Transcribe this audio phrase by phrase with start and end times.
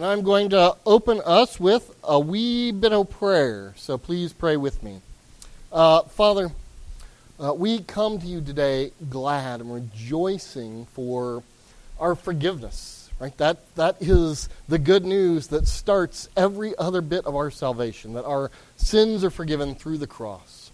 [0.00, 3.74] And I'm going to open us with a wee bit of prayer.
[3.76, 5.02] So please pray with me.
[5.70, 6.52] Uh, Father,
[7.38, 11.42] uh, we come to you today glad and rejoicing for
[11.98, 13.10] our forgiveness.
[13.18, 13.36] Right?
[13.36, 18.24] That, that is the good news that starts every other bit of our salvation, that
[18.24, 20.70] our sins are forgiven through the cross.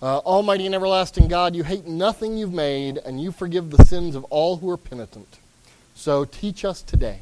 [0.00, 4.14] Uh, Almighty and everlasting God, you hate nothing you've made, and you forgive the sins
[4.14, 5.36] of all who are penitent.
[5.94, 7.18] So teach us today.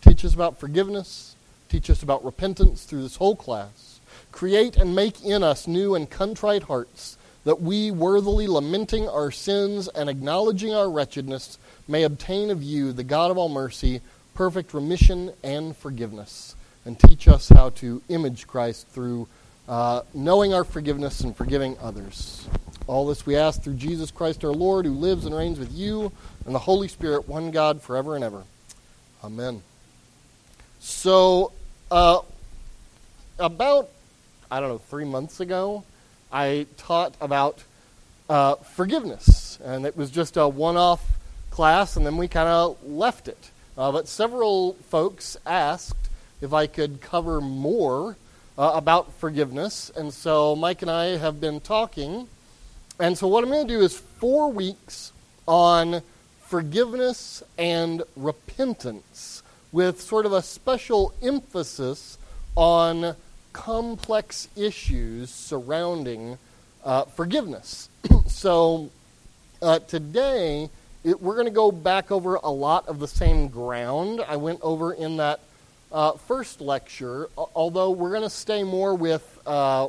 [0.00, 1.36] Teach us about forgiveness.
[1.68, 4.00] Teach us about repentance through this whole class.
[4.32, 9.88] Create and make in us new and contrite hearts, that we, worthily lamenting our sins
[9.88, 14.00] and acknowledging our wretchedness, may obtain of you, the God of all mercy,
[14.34, 16.54] perfect remission and forgiveness.
[16.84, 19.28] And teach us how to image Christ through
[19.68, 22.48] uh, knowing our forgiveness and forgiving others.
[22.86, 26.10] All this we ask through Jesus Christ our Lord, who lives and reigns with you
[26.44, 28.42] and the Holy Spirit, one God, forever and ever.
[29.22, 29.62] Amen.
[30.82, 31.52] So,
[31.90, 32.20] uh,
[33.38, 33.90] about,
[34.50, 35.84] I don't know, three months ago,
[36.32, 37.62] I taught about
[38.30, 39.58] uh, forgiveness.
[39.62, 41.04] And it was just a one off
[41.50, 43.50] class, and then we kind of left it.
[43.76, 46.08] Uh, but several folks asked
[46.40, 48.16] if I could cover more
[48.56, 49.90] uh, about forgiveness.
[49.94, 52.26] And so Mike and I have been talking.
[52.98, 55.12] And so what I'm going to do is four weeks
[55.46, 56.00] on
[56.46, 59.39] forgiveness and repentance
[59.72, 62.18] with sort of a special emphasis
[62.56, 63.14] on
[63.52, 66.38] complex issues surrounding
[66.84, 67.88] uh, forgiveness.
[68.26, 68.90] so
[69.62, 70.68] uh, today,
[71.04, 74.60] it, we're going to go back over a lot of the same ground I went
[74.62, 75.40] over in that
[75.92, 79.88] uh, first lecture, although we're going to stay more with uh,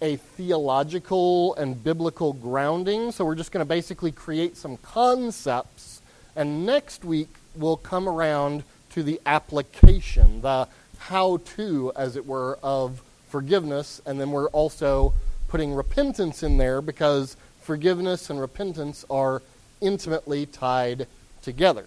[0.00, 3.12] a theological and biblical grounding.
[3.12, 6.00] So we're just going to basically create some concepts.
[6.36, 12.58] And next week, we'll come around to the application, the how to, as it were,
[12.62, 14.00] of forgiveness.
[14.06, 15.14] And then we're also
[15.48, 19.42] putting repentance in there because forgiveness and repentance are
[19.80, 21.06] intimately tied
[21.42, 21.86] together.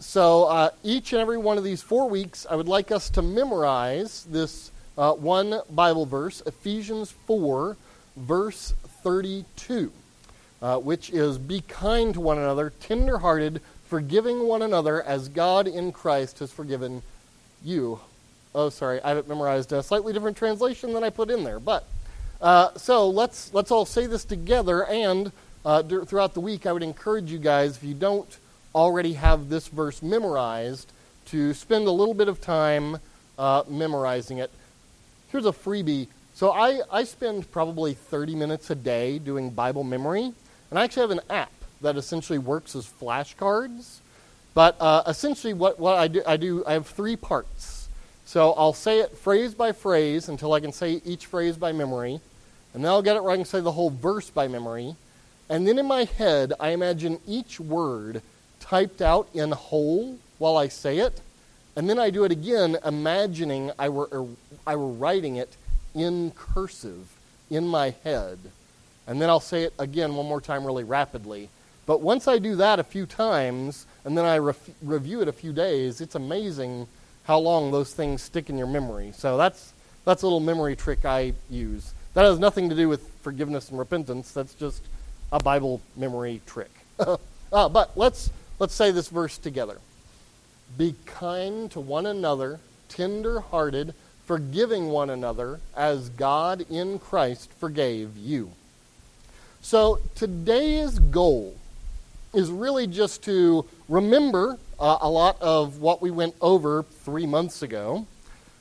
[0.00, 3.22] So uh, each and every one of these four weeks, I would like us to
[3.22, 7.76] memorize this uh, one Bible verse, Ephesians 4,
[8.16, 9.92] verse 32,
[10.62, 15.92] uh, which is Be kind to one another, tenderhearted, forgiving one another as God in
[15.92, 17.02] Christ has forgiven
[17.64, 18.00] you.
[18.54, 21.58] Oh, sorry, I haven't memorized a slightly different translation than I put in there.
[21.58, 21.86] But
[22.40, 25.32] uh, so let's let's all say this together, and
[25.64, 28.38] uh, throughout the week, I would encourage you guys if you don't
[28.74, 30.92] already have this verse memorized
[31.26, 32.98] to spend a little bit of time
[33.38, 34.50] uh, memorizing it.
[35.30, 36.08] Here's a freebie.
[36.34, 40.32] So I, I spend probably 30 minutes a day doing Bible memory,
[40.70, 41.50] and I actually have an app
[41.80, 43.98] that essentially works as flashcards.
[44.54, 47.88] But uh, essentially, what, what I, do, I do, I have three parts.
[48.24, 52.20] So I'll say it phrase by phrase until I can say each phrase by memory,
[52.74, 54.96] and then I'll get it where I can say the whole verse by memory.
[55.48, 58.20] And then in my head, I imagine each word
[58.60, 61.22] typed out in whole while I say it,
[61.74, 64.26] and then I do it again, imagining I were, er,
[64.66, 65.56] I were writing it
[65.94, 67.08] in cursive
[67.48, 68.38] in my head.
[69.06, 71.48] And then I'll say it again one more time really rapidly.
[71.88, 75.32] But once I do that a few times, and then I ref- review it a
[75.32, 76.86] few days, it's amazing
[77.24, 79.12] how long those things stick in your memory.
[79.12, 79.72] So that's,
[80.04, 81.94] that's a little memory trick I use.
[82.14, 84.30] That has nothing to do with forgiveness and repentance.
[84.30, 84.82] That's just
[85.32, 86.70] a Bible memory trick.
[87.00, 89.78] uh, but let's Let's say this verse together.
[90.76, 93.94] Be kind to one another, tender hearted,
[94.26, 98.50] forgiving one another as God in Christ forgave you.
[99.60, 101.54] So today's goal
[102.34, 107.62] is really just to remember uh, a lot of what we went over three months
[107.62, 108.06] ago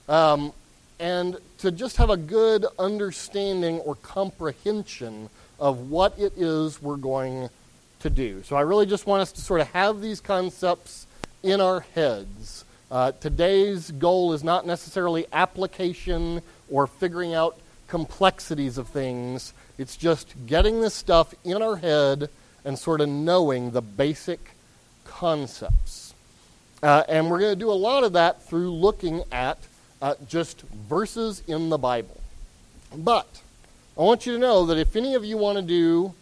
[0.09, 0.51] um,
[0.99, 5.29] and to just have a good understanding or comprehension
[5.59, 7.49] of what it is we're going
[7.99, 8.43] to do.
[8.43, 11.07] So I really just want us to sort of have these concepts
[11.43, 12.63] in our heads.
[12.89, 16.41] Uh, today's goal is not necessarily application
[16.71, 19.53] or figuring out complexities of things.
[19.77, 22.29] It's just getting this stuff in our head
[22.67, 24.51] and sort of knowing the basic
[25.05, 26.13] concepts.
[26.83, 29.57] Uh, and we're going to do a lot of that through looking at
[30.03, 32.21] uh, just verses in the Bible.
[32.95, 33.41] But
[33.97, 36.13] I want you to know that if any of you want to do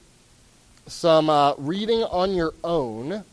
[0.87, 3.23] some uh, reading on your own.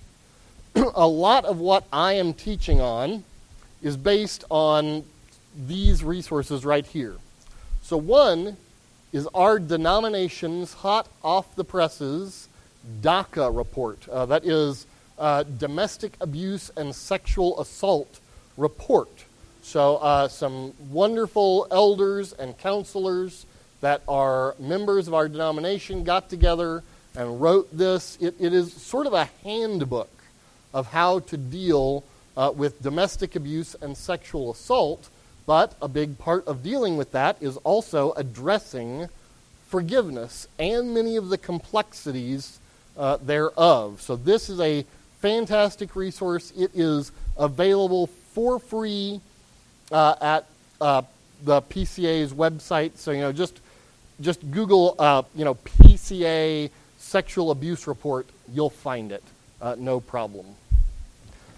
[0.95, 3.25] a lot of what I am teaching on
[3.83, 5.05] is based on
[5.67, 7.17] these resources right here.
[7.83, 8.57] So, one
[9.13, 12.49] is our denomination's hot off the presses
[13.01, 14.09] DASA report.
[14.09, 14.87] Uh, that is
[15.19, 18.21] uh, domestic abuse and sexual assault
[18.57, 19.25] report.
[19.63, 23.47] So, uh, some wonderful elders and counselors
[23.81, 26.83] that are members of our denomination got together
[27.15, 28.19] and wrote this.
[28.21, 30.11] It, it is sort of a handbook
[30.75, 32.05] of how to deal
[32.37, 35.09] uh, with domestic abuse and sexual assault,
[35.47, 39.09] but a big part of dealing with that is also addressing
[39.69, 42.59] forgiveness and many of the complexities
[42.97, 44.01] uh, thereof.
[44.01, 44.85] So, this is a
[45.21, 46.53] fantastic resource.
[46.57, 49.21] It is available for free
[49.91, 50.47] uh, at
[50.81, 51.03] uh,
[51.45, 52.97] the PCA's website.
[52.97, 53.61] So, you know, just
[54.21, 58.27] just Google, uh, you know, PCA sexual abuse report.
[58.53, 59.23] You'll find it.
[59.61, 60.47] Uh, no problem.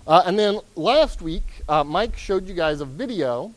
[0.07, 1.45] Uh, and then last week,
[1.87, 3.53] Mike showed you guys a video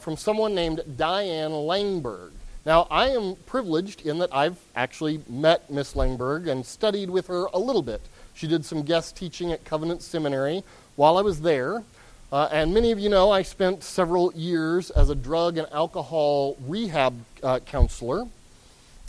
[0.00, 2.30] from someone named Diane Langberg.
[2.64, 7.46] Now, I am privileged in that I've actually met Miss Langberg and studied with her
[7.52, 8.00] a little bit.
[8.34, 10.62] She did some guest teaching at Covenant Seminary
[10.94, 11.82] while I was there.
[12.30, 16.56] Uh, and many of you know I spent several years as a drug and alcohol
[16.66, 18.26] rehab uh, counselor.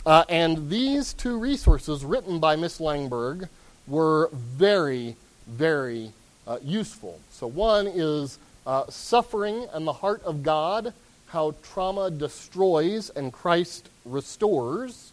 [0.04, 3.48] Uh, and these two resources written by Miss Langberg
[3.86, 5.16] were very,
[5.46, 6.12] very
[6.46, 7.20] uh, useful.
[7.30, 10.92] So, one is uh, Suffering and the Heart of God
[11.34, 15.10] How Trauma Destroys and Christ Restores.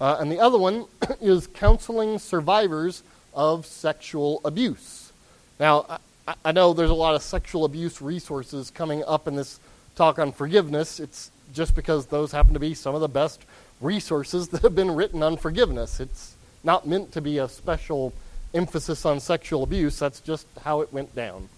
[0.00, 0.86] Uh, and the other one
[1.20, 5.12] is Counseling Survivors of Sexual Abuse.
[5.60, 9.60] Now, I, I know there's a lot of sexual abuse resources coming up in this
[9.94, 10.98] talk on forgiveness.
[10.98, 13.40] It's just because those happen to be some of the best
[13.80, 16.00] resources that have been written on forgiveness.
[16.00, 16.34] It's
[16.64, 18.12] not meant to be a special
[18.52, 21.48] emphasis on sexual abuse, that's just how it went down.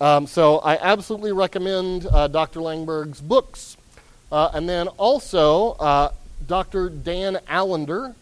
[0.00, 2.60] Um, so I absolutely recommend uh, Dr.
[2.60, 3.76] Langberg's books.
[4.32, 6.12] Uh, and then also, uh,
[6.46, 6.88] Dr.
[6.88, 8.14] Dan Allender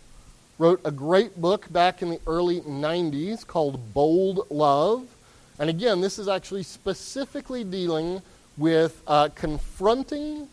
[0.59, 5.07] wrote a great book back in the early 90s called Bold Love.
[5.61, 8.23] And again, this is actually specifically dealing
[8.57, 10.49] with uh, confronting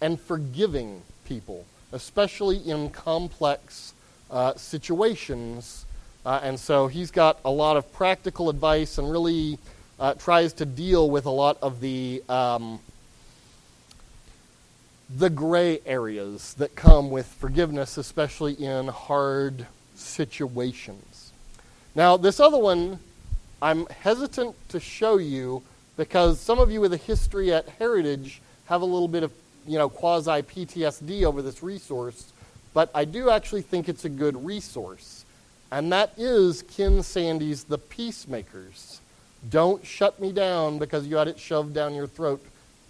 [0.00, 3.94] and forgiving people, especially in complex
[4.32, 5.86] uh, situations.
[6.26, 9.58] Uh, and so he's got a lot of practical advice and really
[9.98, 12.80] uh, tries to deal with a lot of the um,
[15.14, 21.32] the gray areas that come with forgiveness, especially in hard situations.
[21.94, 22.98] Now, this other one
[23.62, 25.62] I'm hesitant to show you
[25.96, 29.32] because some of you with a history at Heritage have a little bit of,
[29.66, 32.32] you know, quasi PTSD over this resource,
[32.74, 35.24] but I do actually think it's a good resource.
[35.70, 39.00] And that is Ken Sande's The Peacemakers.
[39.50, 42.42] Don't shut me down because you had it shoved down your throat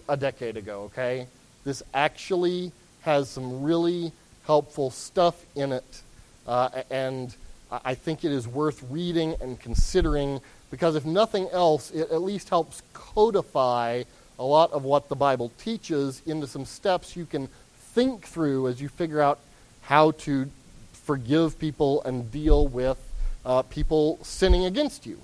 [0.07, 1.27] a decade ago, okay?
[1.63, 2.71] This actually
[3.01, 4.11] has some really
[4.45, 6.01] helpful stuff in it,
[6.47, 7.35] uh, and
[7.71, 10.39] I think it is worth reading and considering
[10.71, 14.03] because if nothing else, it at least helps codify
[14.37, 17.47] a lot of what the Bible teaches into some steps you can
[17.93, 19.39] think through as you figure out
[19.83, 20.49] how to
[20.91, 22.97] forgive people and deal with
[23.45, 25.19] uh, people sinning against you.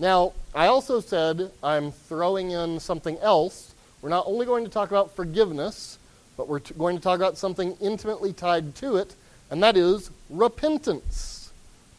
[0.00, 3.74] Now, I also said I'm throwing in something else.
[4.00, 5.98] We're not only going to talk about forgiveness,
[6.38, 9.14] but we're t- going to talk about something intimately tied to it,
[9.50, 11.52] and that is repentance.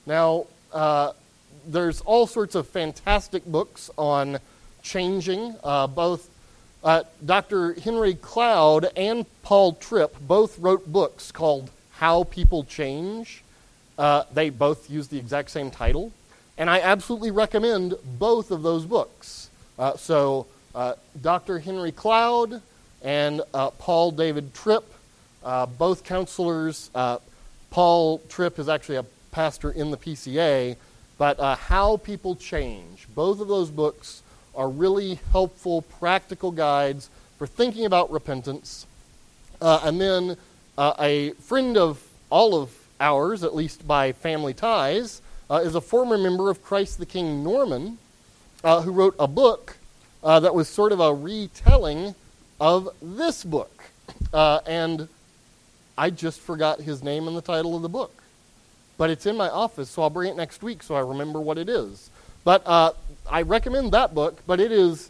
[0.08, 1.12] Now, uh,
[1.68, 4.40] there's all sorts of fantastic books on
[4.82, 5.56] changing.
[5.64, 6.28] Uh, both
[6.84, 7.74] uh, Dr.
[7.74, 13.44] Henry Cloud and Paul Tripp both wrote books called How People Change.
[13.96, 16.12] Uh, they both use the exact same title.
[16.58, 19.50] And I absolutely recommend both of those books.
[19.80, 21.60] Uh, so, uh, Dr.
[21.60, 22.62] Henry Cloud
[23.02, 24.86] and uh, Paul David Tripp,
[25.78, 26.90] both counselors.
[27.72, 30.76] Paul Tripp is actually a pastor in the PCA
[31.22, 33.08] but uh, How People Change.
[33.14, 34.24] Both of those books
[34.56, 38.88] are really helpful, practical guides for thinking about repentance.
[39.62, 40.36] Uh, and then
[40.80, 45.82] uh, a friend of all of ours, at least by family ties, uh, is a
[45.82, 48.00] former member of Christ the King Norman,
[48.64, 49.78] uh, who wrote a book
[50.24, 52.16] uh, that was sort of a retelling
[52.60, 53.92] of this book.
[54.34, 55.08] and
[55.98, 58.22] I just forgot his name and the title of the book
[59.02, 61.58] but it's in my office, so I'll bring it next week so I remember what
[61.58, 62.12] it is.
[62.44, 62.94] But uh,
[63.28, 65.10] I recommend that book, but it is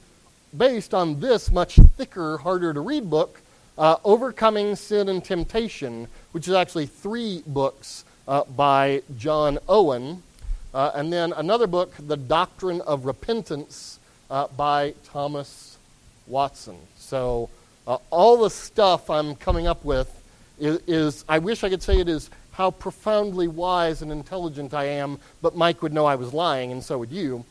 [0.55, 3.41] based on this much thicker, harder to read book,
[3.77, 10.23] uh, Overcoming Sin and Temptation, which is actually three books uh, by John Owen.
[10.73, 13.99] Uh, and then another book, The Doctrine of Repentance,
[14.29, 15.77] uh, by Thomas
[16.25, 16.77] Watson.
[16.97, 17.49] So
[17.85, 20.09] uh, all the stuff I'm coming up with
[20.57, 24.85] is, is, I wish I could say it is how profoundly wise and intelligent I
[24.85, 27.43] am, but Mike would know I was lying, and so would you.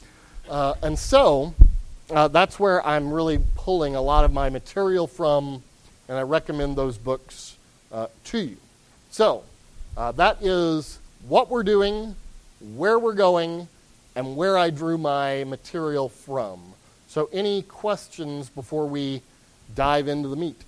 [0.48, 1.54] Uh, and so,
[2.10, 5.62] uh, that's where I'm really pulling a lot of my material from,
[6.08, 7.56] and I recommend those books
[7.92, 8.56] uh, to you.
[9.10, 9.44] So,
[9.96, 10.98] that is
[11.28, 12.16] what we're doing,
[12.60, 13.68] where we're going,
[14.14, 16.60] and where I drew my material from.
[17.08, 19.22] So, any questions before we
[19.74, 20.60] dive into the meat?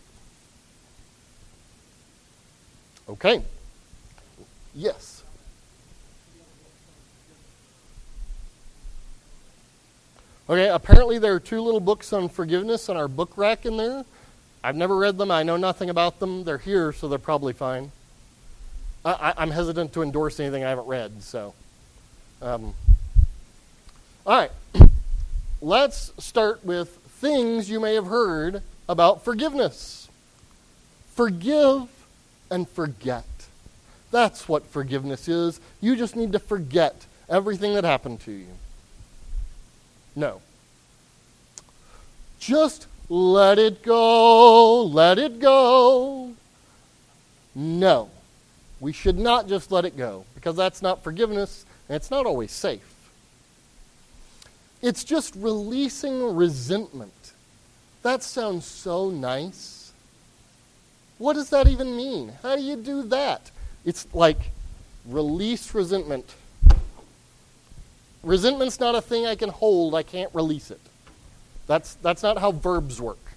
[3.08, 3.42] Okay.
[4.74, 5.22] Yes.
[10.48, 14.04] Okay, apparently there are two little books on forgiveness on our book rack in there.
[14.64, 15.30] I've never read them.
[15.30, 16.44] I know nothing about them.
[16.44, 17.92] They're here, so they're probably fine.
[19.04, 21.54] I, am hesitant to endorse anything I haven't read, so.
[22.42, 22.74] Um,
[24.26, 24.50] all right.
[25.60, 30.08] Let's start with things you may have heard about forgiveness.
[31.14, 31.88] Forgive
[32.50, 33.24] and forget.
[34.10, 35.60] That's what forgiveness is.
[35.80, 38.48] You just need to forget everything that happened to you.
[40.16, 40.42] No.
[42.40, 46.32] Just let it go, let it go.
[47.54, 48.10] No.
[48.80, 52.50] We should not just let it go because that's not forgiveness and it's not always
[52.50, 53.10] safe.
[54.80, 57.34] It's just releasing resentment.
[58.00, 59.92] That sounds so nice.
[61.18, 62.32] What does that even mean?
[62.42, 63.50] How do you do that?
[63.84, 64.38] It's like
[65.04, 66.34] release resentment.
[68.22, 70.80] Resentment's not a thing I can hold, I can't release it.
[71.66, 73.31] That's, that's not how verbs work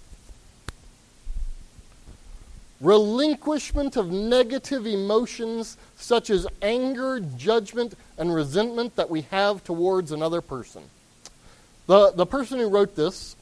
[2.82, 10.42] relinquishment of negative emotions such as anger, judgment, and resentment that we have towards another
[10.42, 10.84] person.
[11.88, 13.36] The, the person who wrote this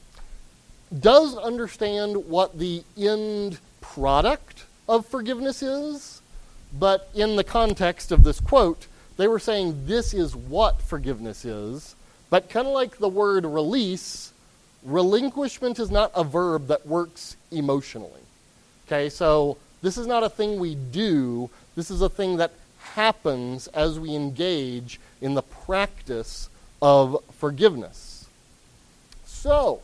[0.98, 6.20] does understand what the end product of forgiveness is,
[6.78, 8.86] but in the context of this quote,
[9.16, 11.94] they were saying this is what forgiveness is.
[12.30, 14.32] But kind of like the word release,
[14.82, 18.23] relinquishment is not a verb that works emotionally.
[18.86, 23.66] Okay, so this is not a thing we do, this is a thing that happens
[23.68, 26.48] as we engage in the practice
[26.82, 28.26] of forgiveness.
[29.24, 29.80] So,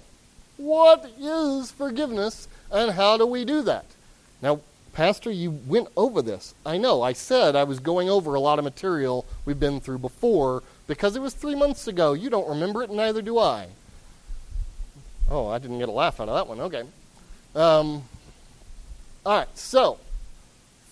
[0.57, 3.87] what is forgiveness and how do we do that?
[4.42, 4.61] Now,
[4.92, 6.54] Pastor, you went over this.
[6.66, 7.02] I know.
[7.02, 11.16] I said I was going over a lot of material we've been through before because
[11.16, 12.12] it was three months ago.
[12.12, 13.69] You don't remember it, neither do I.
[15.30, 16.61] Oh, I didn't get a laugh out of that one.
[16.61, 16.83] Okay.
[17.54, 18.02] Um,
[19.27, 19.99] all right, so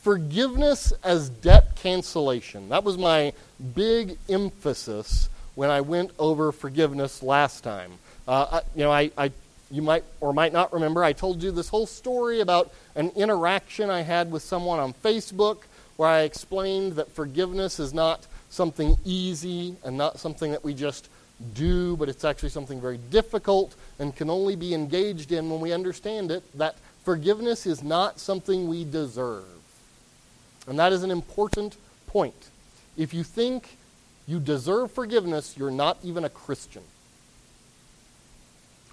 [0.03, 2.69] forgiveness as debt cancellation.
[2.69, 3.33] That was my
[3.75, 7.93] big emphasis when I went over forgiveness last time.
[8.27, 9.33] Uh, I, you know, I, I,
[9.71, 13.91] you might or might not remember, I told you this whole story about an interaction
[13.91, 15.59] I had with someone on Facebook
[15.97, 21.09] where I explained that forgiveness is not something easy and not something that we just
[21.55, 25.73] do, but it's actually something very difficult and can only be engaged in when we
[25.73, 26.77] understand it, that
[27.09, 29.47] Forgiveness is not something we deserve.
[30.67, 31.75] And that is an important
[32.07, 32.51] point.
[32.99, 33.79] If you think
[34.27, 36.83] you deserve forgiveness, you're not even a Christian.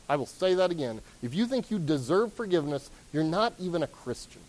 [0.08, 1.02] I will say that again.
[1.22, 4.44] If you think you deserve forgiveness, you're not even a Christian.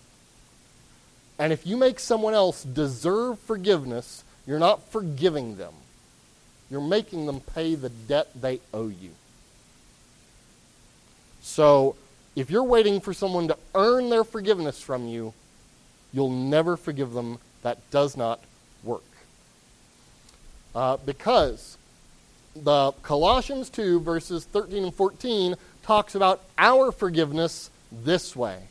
[1.37, 5.75] And if you make someone else deserve forgiveness, you're not forgiving them.
[6.71, 9.11] You're making them pay the debt they owe you.
[11.41, 11.97] So
[12.37, 15.33] if you're waiting for someone to earn their forgiveness from you,
[16.13, 17.39] you'll never forgive them.
[17.63, 18.41] That does not
[18.85, 19.03] work.
[20.75, 21.79] Uh, because
[22.55, 28.65] the Colossians 2, verses 13 and 14, talks about our forgiveness this way.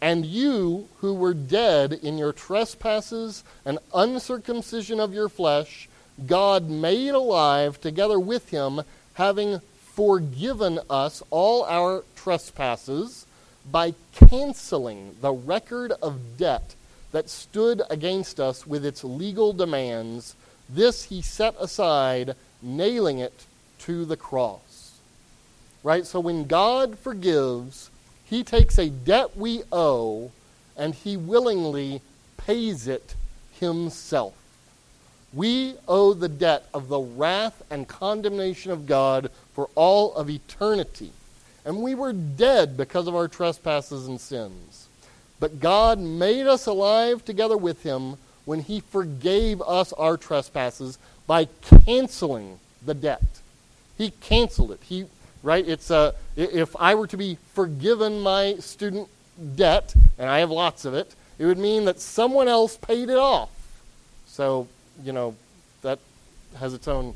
[0.00, 5.88] And you who were dead in your trespasses and uncircumcision of your flesh,
[6.26, 8.82] God made alive together with him,
[9.14, 9.60] having
[9.94, 13.26] forgiven us all our trespasses
[13.70, 16.74] by canceling the record of debt
[17.12, 20.34] that stood against us with its legal demands.
[20.68, 23.44] This he set aside, nailing it
[23.80, 24.98] to the cross.
[25.82, 26.06] Right?
[26.06, 27.90] So when God forgives,
[28.24, 30.30] he takes a debt we owe
[30.76, 32.00] and he willingly
[32.38, 33.14] pays it
[33.60, 34.34] himself.
[35.34, 41.10] We owe the debt of the wrath and condemnation of God for all of eternity.
[41.64, 44.88] And we were dead because of our trespasses and sins.
[45.38, 51.46] But God made us alive together with him when he forgave us our trespasses by
[51.84, 53.22] canceling the debt.
[53.96, 54.80] He canceled it.
[54.82, 55.06] He
[55.42, 55.66] right?
[55.66, 59.08] It's uh, if I were to be forgiven my student
[59.56, 63.16] debt, and I have lots of it, it would mean that someone else paid it
[63.16, 63.50] off.
[64.26, 64.68] So
[65.02, 65.34] you know,
[65.82, 65.98] that
[66.58, 67.14] has its own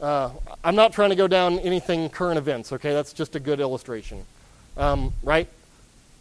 [0.00, 0.30] Uh,
[0.62, 2.92] I'm not trying to go down anything current events, okay?
[2.92, 4.24] That's just a good illustration,
[4.76, 5.48] um, right?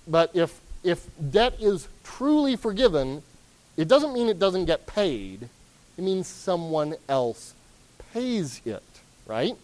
[0.07, 3.22] But if, if debt is truly forgiven,
[3.75, 5.43] it doesn't mean it doesn't get paid.
[5.98, 7.53] It means someone else
[8.13, 8.84] pays it,
[9.27, 9.55] right?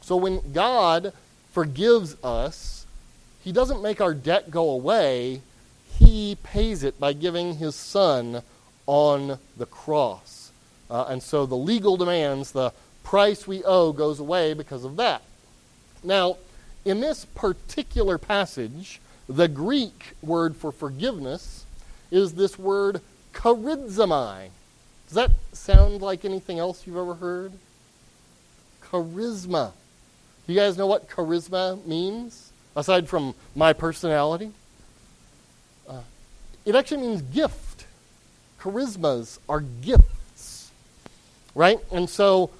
[0.00, 1.12] So when God
[1.52, 2.86] forgives us,
[3.42, 5.40] He doesn't make our debt go away.
[5.98, 8.42] He pays it by giving His Son
[8.86, 10.52] on the cross.
[10.88, 15.22] Uh, and so the legal demands, the price we owe, goes away because of that.
[16.02, 16.36] Now,
[16.84, 21.64] in this particular passage, the Greek word for forgiveness
[22.10, 23.00] is this word
[23.32, 24.48] charizomai.
[25.06, 27.52] Does that sound like anything else you've ever heard?
[28.82, 29.72] Charisma.
[30.46, 34.52] Do you guys know what charisma means, aside from my personality?
[35.88, 36.00] Uh,
[36.64, 37.86] it actually means gift.
[38.60, 40.70] Charismas are gifts,
[41.54, 41.78] right?
[41.92, 42.50] And so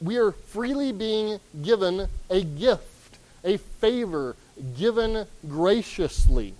[0.00, 4.36] we are freely being given a gift, a favor
[4.76, 6.54] given graciously.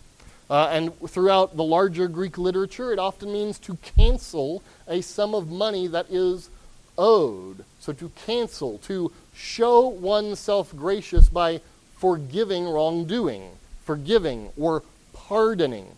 [0.48, 5.50] Uh, and throughout the larger Greek literature, it often means to cancel a sum of
[5.50, 6.50] money that is
[6.96, 7.64] owed.
[7.80, 11.60] So to cancel, to show oneself gracious by
[11.96, 13.50] forgiving wrongdoing,
[13.84, 15.88] forgiving or pardoning.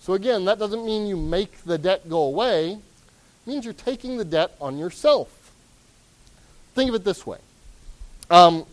[0.00, 2.72] So again, that doesn't mean you make the debt go away.
[2.72, 2.80] It
[3.46, 5.37] means you're taking the debt on yourself.
[6.78, 7.38] Think of it this way.
[8.30, 8.64] Um,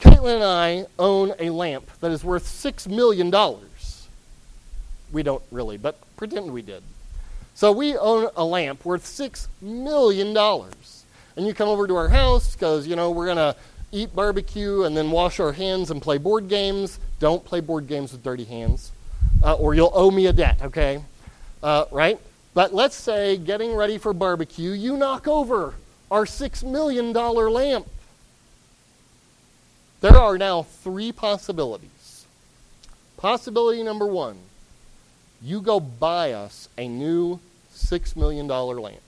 [0.00, 3.32] Caitlin and I own a lamp that is worth $6 million.
[5.12, 6.82] We don't really, but pretend we did.
[7.54, 10.36] So we own a lamp worth $6 million.
[10.36, 13.54] And you come over to our house because, you know, we're going to
[13.92, 16.98] eat barbecue and then wash our hands and play board games.
[17.20, 18.90] Don't play board games with dirty hands,
[19.44, 21.04] uh, or you'll owe me a debt, okay?
[21.62, 22.18] Uh, right?
[22.52, 25.74] But let's say, getting ready for barbecue, you knock over
[26.14, 27.88] our $6 million lamp.
[30.00, 32.24] There are now three possibilities.
[33.16, 34.36] Possibility number one
[35.42, 37.40] you go buy us a new
[37.74, 39.00] $6 million lamp.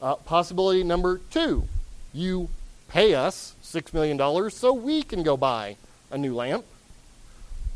[0.00, 1.64] Uh, possibility number two
[2.14, 2.48] you
[2.88, 5.76] pay us $6 million so we can go buy
[6.10, 6.64] a new lamp.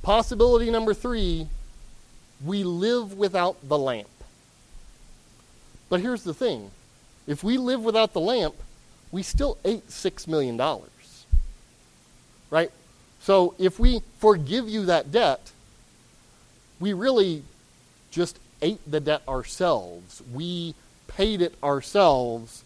[0.01, 1.47] Possibility number three
[2.43, 4.09] we live without the lamp.
[5.91, 6.71] But here's the thing
[7.29, 8.55] if we live without the lamp,
[9.12, 10.61] we still ate $6 million.
[12.51, 12.73] Right?
[13.21, 15.53] So if we forgive you that debt,
[16.81, 17.45] we really
[18.11, 20.23] just ate the debt ourselves.
[20.33, 20.75] We
[21.07, 22.64] paid it ourselves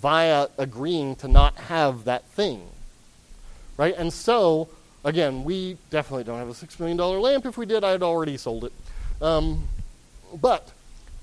[0.00, 2.68] via agreeing to not have that thing.
[3.78, 3.94] Right?
[3.96, 4.68] And so,
[5.02, 7.46] again, we definitely don't have a $6 million lamp.
[7.46, 8.72] If we did, I'd already sold it.
[9.22, 9.66] Um,
[10.38, 10.72] but,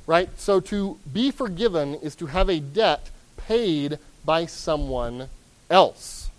[0.07, 0.29] right?
[0.39, 5.29] So to be forgiven is to have a debt paid by someone
[5.69, 6.29] else.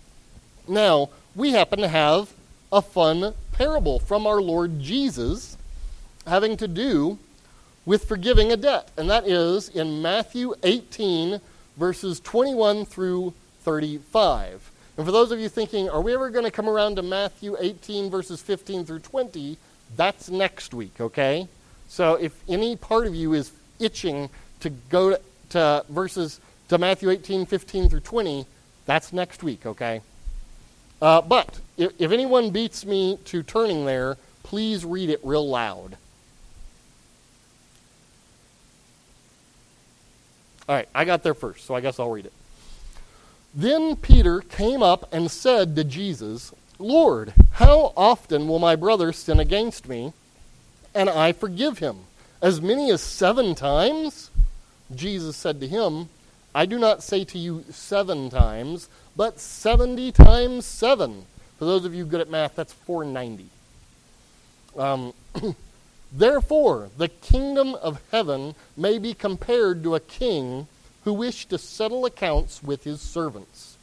[0.67, 2.33] Now, we happen to have
[2.71, 5.57] a fun parable from our Lord Jesus
[6.25, 7.17] having to do
[7.85, 8.89] with forgiving a debt.
[8.97, 11.41] And that is in Matthew 18,
[11.77, 14.71] verses 21 through 35.
[14.95, 17.57] And for those of you thinking, are we ever going to come around to Matthew
[17.59, 19.57] 18, verses 15 through 20?
[19.95, 21.47] That's next week, okay?
[21.93, 27.11] So if any part of you is itching to go to, to verses to Matthew
[27.11, 28.47] 18, 15 through 20,
[28.87, 30.01] that's next week, okay?
[30.99, 35.95] Uh, but if, if anyone beats me to turning there, please read it real loud.
[40.67, 42.33] All right, I got there first, so I guess I'll read it.
[43.53, 49.39] Then Peter came up and said to Jesus, Lord, how often will my brother sin
[49.39, 50.13] against me
[50.93, 51.97] and I forgive him?
[52.41, 54.29] As many as seven times?
[54.93, 56.09] Jesus said to him,
[56.53, 61.25] I do not say to you seven times, but 70 times seven.
[61.57, 63.45] For those of you good at math, that's 490.
[64.77, 65.13] Um,
[66.15, 70.67] Therefore, the kingdom of heaven may be compared to a king
[71.05, 73.77] who wished to settle accounts with his servants.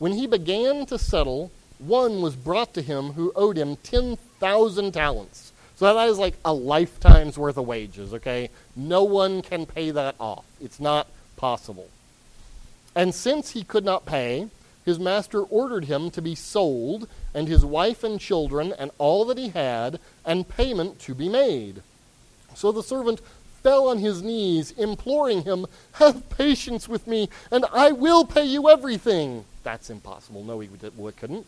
[0.00, 5.52] When he began to settle, one was brought to him who owed him 10,000 talents.
[5.78, 8.50] So that is like a lifetime's worth of wages, okay?
[8.74, 10.44] No one can pay that off.
[10.60, 11.88] It's not possible.
[12.96, 14.48] And since he could not pay,
[14.84, 19.38] his master ordered him to be sold, and his wife and children, and all that
[19.38, 21.82] he had, and payment to be made.
[22.56, 23.20] So the servant
[23.62, 28.68] fell on his knees, imploring him, Have patience with me, and I will pay you
[28.68, 29.44] everything.
[29.62, 30.42] That's impossible.
[30.42, 30.68] No, he
[31.12, 31.46] couldn't.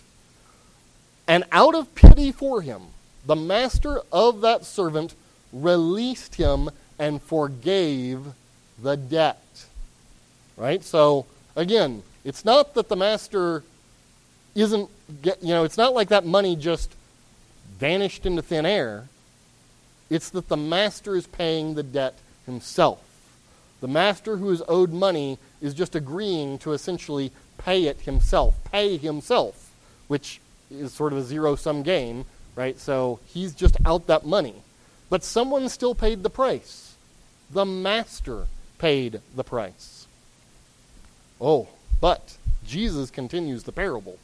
[1.26, 2.82] And out of pity for him,
[3.26, 5.14] the master of that servant
[5.52, 8.24] released him and forgave
[8.82, 9.66] the debt.
[10.56, 10.82] Right?
[10.82, 13.62] So, again, It's not that the master
[14.54, 14.90] isn't,
[15.22, 16.94] get, you know, it's not like that money just
[17.78, 19.08] vanished into thin air.
[20.10, 23.02] It's that the master is paying the debt himself.
[23.80, 28.98] The master who is owed money is just agreeing to essentially pay it himself, pay
[28.98, 29.70] himself,
[30.08, 32.78] which is sort of a zero sum game, right?
[32.78, 34.54] So he's just out that money.
[35.08, 36.94] But someone still paid the price.
[37.50, 38.46] The master
[38.78, 40.06] paid the price.
[41.40, 41.68] Oh,
[42.00, 42.36] but
[42.66, 44.18] Jesus continues the parable.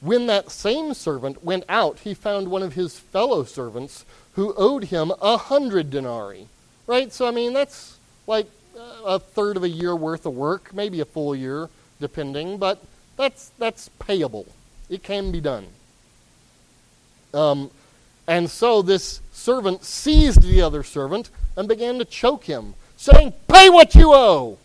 [0.00, 4.84] When that same servant went out, he found one of his fellow servants who owed
[4.84, 6.48] him a hundred denarii.
[6.86, 7.12] Right?
[7.12, 8.46] So, I mean, that's like
[8.78, 11.68] uh, a third of a year worth of work, maybe a full year,
[12.00, 12.82] depending, but
[13.16, 14.46] that's, that's payable.
[14.88, 15.66] It can be done.
[17.32, 17.70] Um,
[18.26, 23.70] and so this servant seized the other servant and began to choke him, saying, Pay
[23.70, 24.58] what you owe!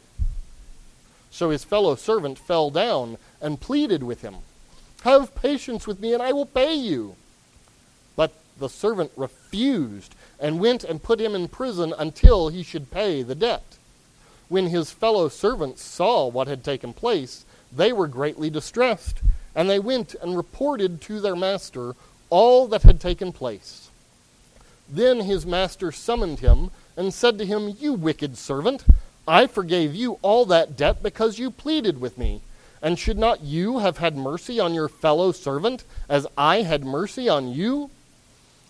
[1.32, 4.36] So his fellow servant fell down and pleaded with him.
[5.04, 7.15] Have patience with me, and I will pay you.
[8.15, 13.21] But the servant refused and went and put him in prison until he should pay
[13.21, 13.78] the debt.
[14.47, 19.21] When his fellow servants saw what had taken place, they were greatly distressed,
[19.54, 21.95] and they went and reported to their master
[22.29, 23.89] all that had taken place.
[24.89, 28.85] Then his master summoned him and said to him, You wicked servant,
[29.27, 32.41] I forgave you all that debt because you pleaded with me.
[32.81, 37.27] And should not you have had mercy on your fellow servant as I had mercy
[37.27, 37.89] on you?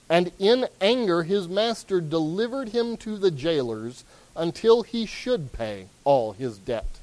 [0.09, 6.33] And in anger his master delivered him to the jailers until he should pay all
[6.33, 6.99] his debt.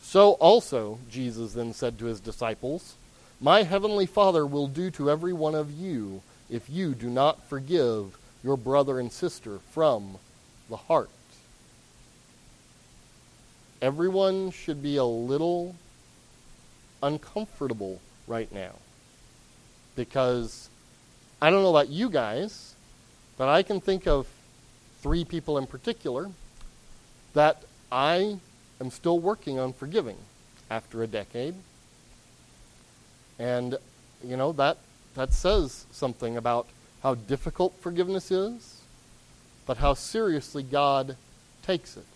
[0.00, 2.94] So also, Jesus then said to his disciples,
[3.40, 8.16] My heavenly Father will do to every one of you if you do not forgive
[8.42, 10.16] your brother and sister from
[10.70, 11.10] the heart.
[13.82, 15.76] Everyone should be a little
[17.02, 18.72] uncomfortable right now.
[19.96, 20.70] Because
[21.42, 22.74] I don't know about you guys,
[23.36, 24.26] but I can think of
[25.02, 26.30] three people in particular
[27.34, 28.38] that I
[28.80, 30.16] am still working on forgiving
[30.70, 31.54] after a decade.
[33.38, 33.76] And,
[34.24, 34.78] you know, that,
[35.14, 36.66] that says something about
[37.02, 38.80] how difficult forgiveness is,
[39.66, 41.16] but how seriously God
[41.62, 42.06] takes it.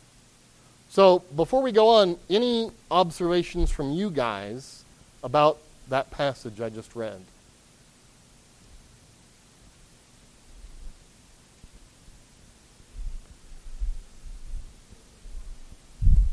[0.88, 4.84] So, before we go on, any observations from you guys
[5.22, 7.20] about that passage I just read?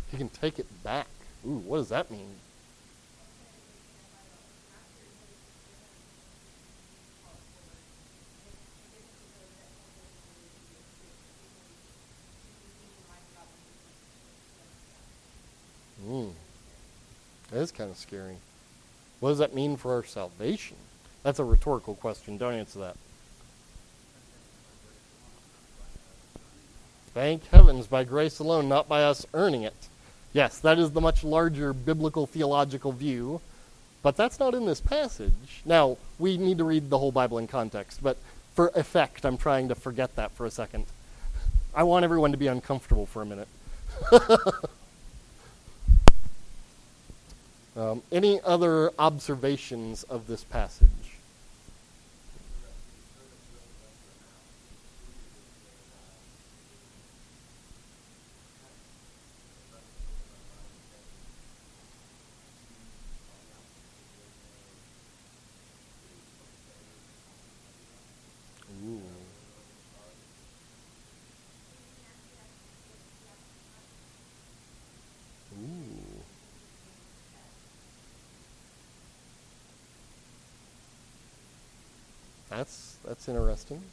[0.10, 1.08] He can take it back.
[1.46, 2.36] Ooh, what does that mean?
[16.08, 16.32] Mm.
[17.58, 18.36] That is kind of scary.
[19.20, 20.78] What does that mean for our salvation?
[21.24, 22.38] That's a rhetorical question.
[22.38, 22.96] Don't answer that.
[27.16, 29.74] Thank heavens, by grace alone, not by us earning it.
[30.34, 33.42] Yes, that is the much larger biblical theological view,
[34.04, 35.64] but that's not in this passage.
[35.66, 38.18] Now, we need to read the whole Bible in context, but
[38.54, 40.86] for effect, I'm trying to forget that for a second.
[41.74, 43.48] I want everyone to be uncomfortable for a minute.
[47.78, 50.90] Um, any other observations of this passage?
[68.84, 69.02] Ooh.
[75.54, 75.88] Ooh.
[82.58, 83.84] That's that's interesting.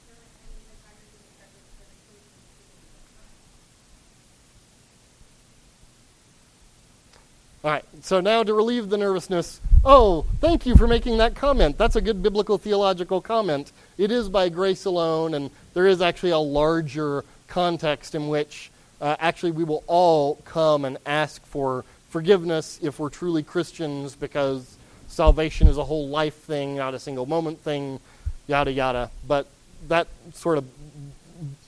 [7.62, 11.77] All right, so now to relieve the nervousness, oh, thank you for making that comment.
[11.77, 13.70] That's a good biblical theological comment.
[13.98, 19.16] It is by grace alone, and there is actually a larger context in which uh,
[19.18, 25.68] actually we will all come and ask for forgiveness if we're truly Christians because salvation
[25.68, 28.00] is a whole life thing, not a single moment thing
[28.46, 29.11] yada yada.
[29.26, 29.46] But
[29.88, 30.64] that sort of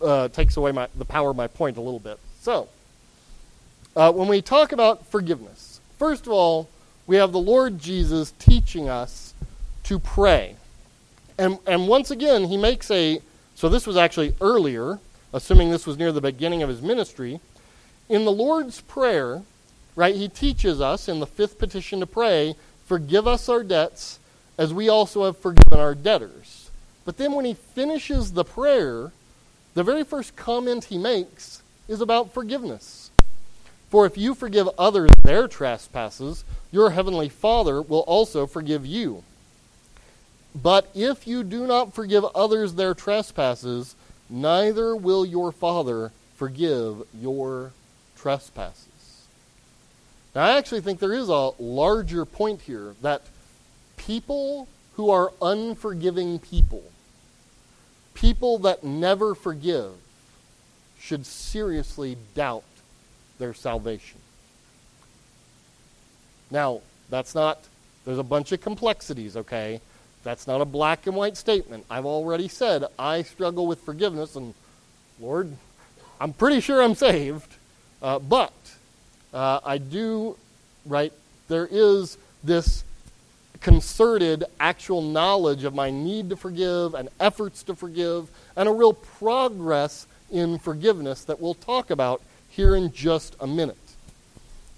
[0.01, 2.19] uh, takes away my, the power of my point a little bit.
[2.41, 2.69] So,
[3.95, 6.69] uh, when we talk about forgiveness, first of all,
[7.07, 9.35] we have the Lord Jesus teaching us
[9.85, 10.57] to pray.
[11.39, 13.21] And, and once again, he makes a,
[13.55, 14.99] so this was actually earlier,
[15.33, 17.41] assuming this was near the beginning of his ministry.
[18.09, 19.43] In the Lord's Prayer,
[19.95, 20.15] right?
[20.15, 22.55] He teaches us in the fifth petition to pray,
[22.87, 24.21] Forgive us our debts
[24.57, 26.56] as we also have forgiven our debtors.
[27.07, 29.13] But then when he finishes the prayer,
[29.73, 33.11] the very first comment he makes is about forgiveness.
[33.89, 39.23] For if you forgive others their trespasses, your heavenly Father will also forgive you.
[40.55, 43.95] But if you do not forgive others their trespasses,
[44.29, 47.73] neither will your Father forgive your
[48.17, 49.27] trespasses.
[50.35, 53.23] Now, I actually think there is a larger point here that
[53.97, 56.83] people who are unforgiving people,
[58.17, 59.93] people that never forgive,
[60.99, 62.65] should seriously doubt
[63.39, 64.19] their salvation.
[66.51, 67.61] Now, that's not,
[68.05, 69.81] there's a bunch of complexities, okay?
[70.25, 71.85] That's not a black and white statement.
[71.89, 74.55] I've already said I struggle with forgiveness, and
[75.21, 75.57] Lord,
[76.21, 77.55] I'm pretty sure I'm saved.
[78.03, 78.53] Uh, but
[79.33, 80.37] uh, I do,
[80.85, 81.13] right?
[81.49, 82.85] There is this
[83.67, 88.93] concerted actual knowledge of my need to forgive and efforts to forgive and a real
[88.93, 93.77] progress in forgiveness that we'll talk about here in just a minute.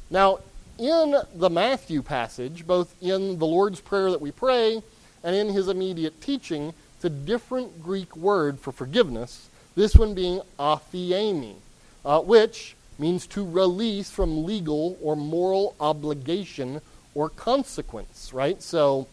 [0.09, 0.39] Now,
[0.79, 4.83] in the Matthew passage, both in the Lord's Prayer that we pray
[5.23, 10.41] and in his immediate teaching, it's a different Greek word for forgiveness, this one being
[10.59, 11.57] aphiemi,
[12.07, 16.81] uh, which means to release from legal or moral obligation
[17.15, 18.63] or consequence, right?
[18.63, 19.09] So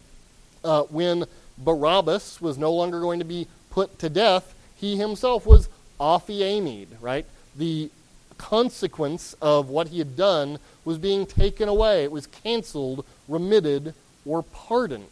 [0.64, 1.24] uh, when
[1.58, 7.26] Barabbas was no longer going to be put to death, he himself was aphiemied, right?
[7.56, 7.90] The
[8.38, 12.04] consequence of what he had done was being taken away.
[12.04, 15.06] It was canceled, remitted, or pardoned.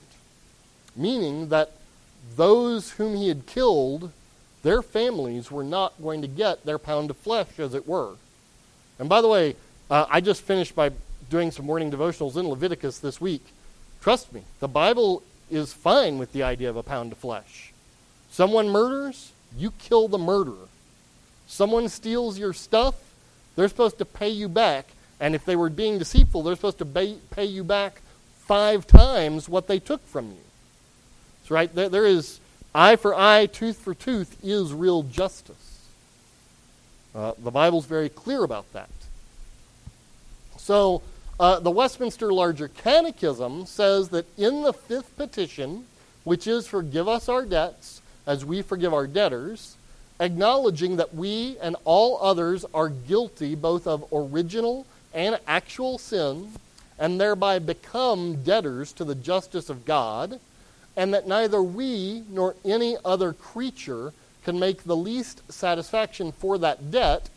[0.95, 1.73] Meaning that
[2.37, 4.13] those whom he had killed,
[4.63, 8.15] their families were not going to get their pound of flesh, as it were.
[8.99, 9.57] And by the way,
[9.91, 10.91] uh, I just finished by
[11.31, 13.45] doing some morning devotionals in Leviticus this week.
[14.01, 17.73] Trust me, the Bible is fine with the idea of a pound of flesh.
[18.31, 20.69] Someone murders, you kill the murderer.
[21.47, 22.95] Someone steals your stuff,
[23.57, 24.87] they're supposed to pay you back.
[25.21, 28.01] And if they were being deceitful, they're supposed to pay, you back
[28.41, 30.39] five times what they took from you.
[31.49, 32.41] Right, there, there is
[32.75, 35.89] eye for eye, tooth for tooth is real justice.
[37.15, 38.89] Uh, the Bible's very clear about that.
[40.57, 41.03] So,
[41.41, 45.87] uh, the Westminster Larger Catechism says that in the fifth petition,
[46.23, 49.77] which is forgive us our debts as we forgive our debtors,
[50.21, 56.53] acknowledging that we and all others are guilty both of original and actual sin,
[56.99, 60.39] and thereby become debtors to the justice of God,
[60.97, 64.13] and that neither we nor any other creature
[64.45, 67.29] can make the least satisfaction for that debt,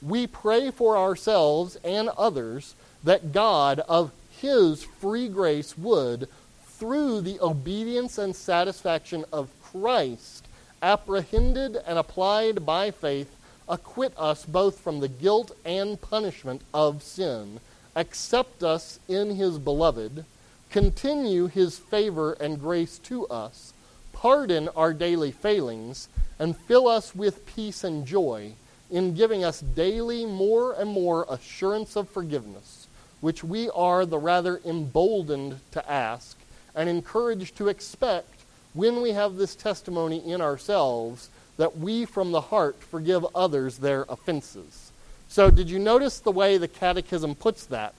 [0.00, 6.28] we pray for ourselves and others that God, of His free grace, would,
[6.66, 10.46] through the obedience and satisfaction of Christ,
[10.82, 13.36] apprehended and applied by faith,
[13.68, 17.60] acquit us both from the guilt and punishment of sin,
[17.94, 20.24] accept us in his beloved,
[20.70, 23.72] continue his favor and grace to us,
[24.12, 28.52] pardon our daily failings, and fill us with peace and joy
[28.90, 32.81] in giving us daily more and more assurance of forgiveness,
[33.22, 36.36] which we are the rather emboldened to ask
[36.74, 38.40] and encouraged to expect
[38.74, 44.04] when we have this testimony in ourselves that we from the heart forgive others their
[44.08, 44.90] offenses.
[45.28, 47.94] So, did you notice the way the Catechism puts that?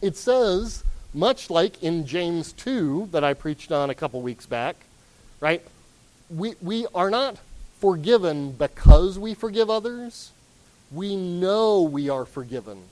[0.00, 0.82] It says,
[1.12, 4.76] much like in James 2 that I preached on a couple weeks back,
[5.40, 5.62] right?
[6.30, 7.36] We, we are not
[7.80, 10.30] forgiven because we forgive others.
[10.90, 12.84] We know we are forgiven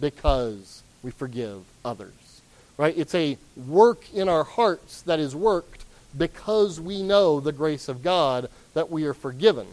[0.00, 2.12] because we forgive others.
[2.76, 2.96] Right?
[2.96, 5.84] It's a work in our hearts that is worked
[6.16, 9.66] because we know the grace of God that we are forgiven.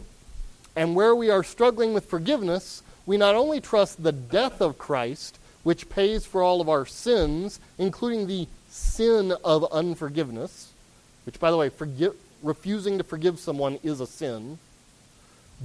[0.76, 5.38] And where we are struggling with forgiveness, we not only trust the death of Christ,
[5.62, 10.72] which pays for all of our sins, including the sin of unforgiveness,
[11.24, 14.58] which, by the way, forgive, refusing to forgive someone is a sin,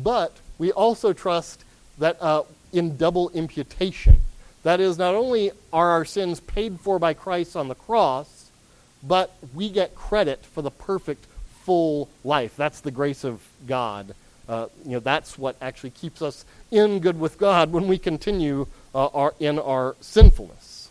[0.02, 1.64] but we also trust
[2.00, 4.22] that uh, in double imputation.
[4.64, 8.50] That is, not only are our sins paid for by Christ on the cross,
[9.04, 11.26] but we get credit for the perfect,
[11.64, 12.56] full life.
[12.56, 14.16] That's the grace of God.
[14.48, 18.68] Uh, you know, that's what actually keeps us in good with God when we continue
[18.96, 20.90] uh, our, in our sinfulness.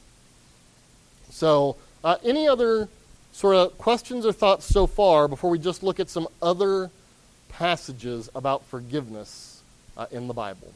[1.30, 2.88] So, uh, any other
[3.32, 6.90] sort of questions or thoughts so far before we just look at some other
[7.48, 9.62] passages about forgiveness
[9.96, 10.72] uh, in the Bible?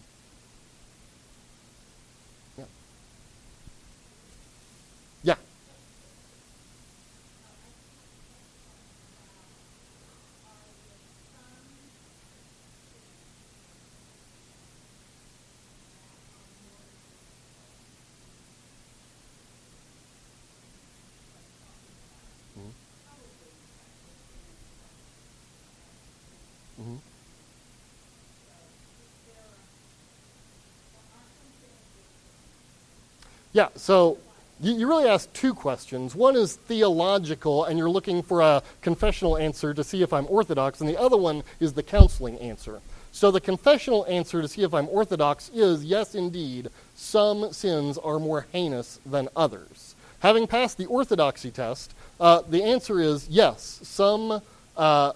[33.56, 34.18] Yeah, so
[34.60, 36.14] you, you really asked two questions.
[36.14, 40.82] One is theological, and you're looking for a confessional answer to see if I'm Orthodox,
[40.82, 42.82] and the other one is the counseling answer.
[43.12, 48.18] So the confessional answer to see if I'm Orthodox is yes, indeed, some sins are
[48.18, 49.94] more heinous than others.
[50.20, 54.42] Having passed the orthodoxy test, uh, the answer is yes, some,
[54.76, 55.12] uh,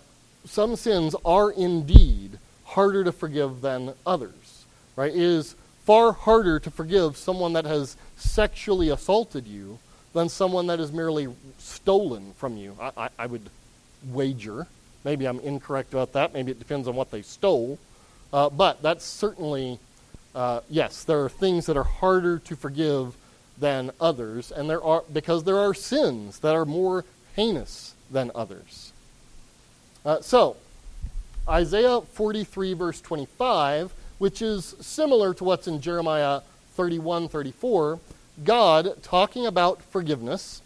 [0.47, 4.65] some sins are indeed harder to forgive than others.
[4.97, 5.13] Right?
[5.13, 5.57] It is
[5.91, 9.77] far harder to forgive someone that has sexually assaulted you
[10.13, 11.27] than someone that has merely
[11.59, 12.77] stolen from you.
[12.81, 13.51] I, I, I would
[14.09, 14.69] wager.
[15.03, 16.33] Maybe I'm incorrect about that.
[16.33, 17.77] Maybe it depends on what they stole.
[18.33, 19.81] Uh, but that's certainly,
[20.33, 23.17] uh, yes, there are things that are harder to forgive
[23.59, 28.93] than others, and there are because there are sins that are more heinous than others.
[30.07, 30.57] Uh, so,
[31.49, 36.43] Isaiah 43, verse 25, which is similar to what's in Jeremiah
[36.75, 37.99] 31, 34,
[38.45, 40.61] God, talking about forgiveness,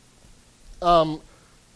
[0.83, 1.21] um,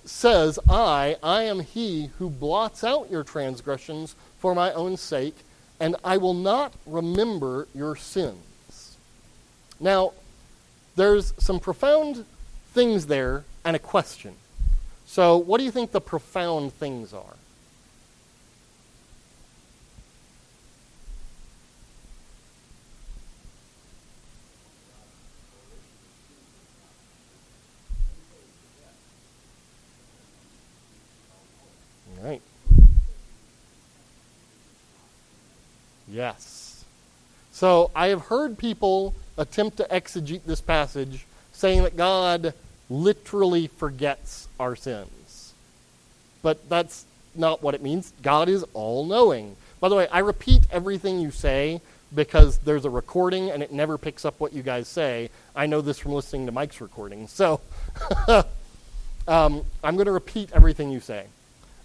[0.05, 5.37] says, I, I am he who blots out your transgressions for my own sake,
[5.79, 8.97] and I will not remember your sins.
[9.79, 10.15] Now,
[10.97, 12.25] there's some profound
[12.73, 14.35] things there and a question.
[15.07, 17.37] So, what do you think the profound things are?
[32.23, 32.43] Right.
[36.11, 36.85] Yes.
[37.53, 42.55] So I have heard people attempt to exegete this passage saying that God
[42.89, 45.53] literally forgets our sins.
[46.43, 48.13] But that's not what it means.
[48.23, 49.57] God is all knowing.
[49.81, 51.81] By the way, I repeat everything you say
[52.15, 55.31] because there's a recording and it never picks up what you guys say.
[55.55, 57.29] I know this from listening to Mike's recording.
[57.29, 57.61] So
[59.29, 61.27] um, I'm going to repeat everything you say.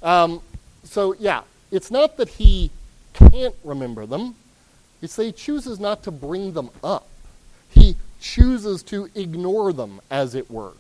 [0.02, 0.42] Um,
[0.84, 2.72] so, yeah, it's not that he
[3.13, 4.36] can't remember them,
[5.02, 7.08] it's that he chooses not to bring them up.
[7.69, 10.73] He chooses to ignore them, as it were.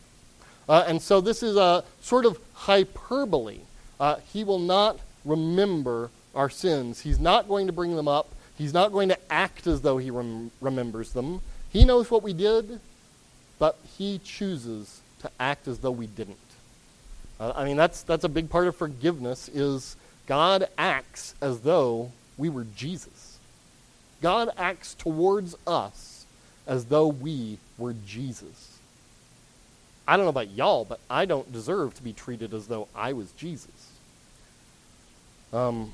[0.67, 3.59] Uh, and so this is a sort of hyperbole.
[3.99, 7.01] Uh, he will not remember our sins.
[7.01, 8.29] He's not going to bring them up.
[8.57, 11.41] He's not going to act as though he rem- remembers them.
[11.69, 12.79] He knows what we did,
[13.59, 16.37] but he chooses to act as though we didn't.
[17.39, 22.11] Uh, I mean, that's, that's a big part of forgiveness is God acts as though
[22.37, 23.37] we were Jesus.
[24.21, 26.25] God acts towards us
[26.65, 28.77] as though we were Jesus.
[30.07, 33.13] I don't know about y'all, but I don't deserve to be treated as though I
[33.13, 33.91] was Jesus.
[35.51, 35.93] Um,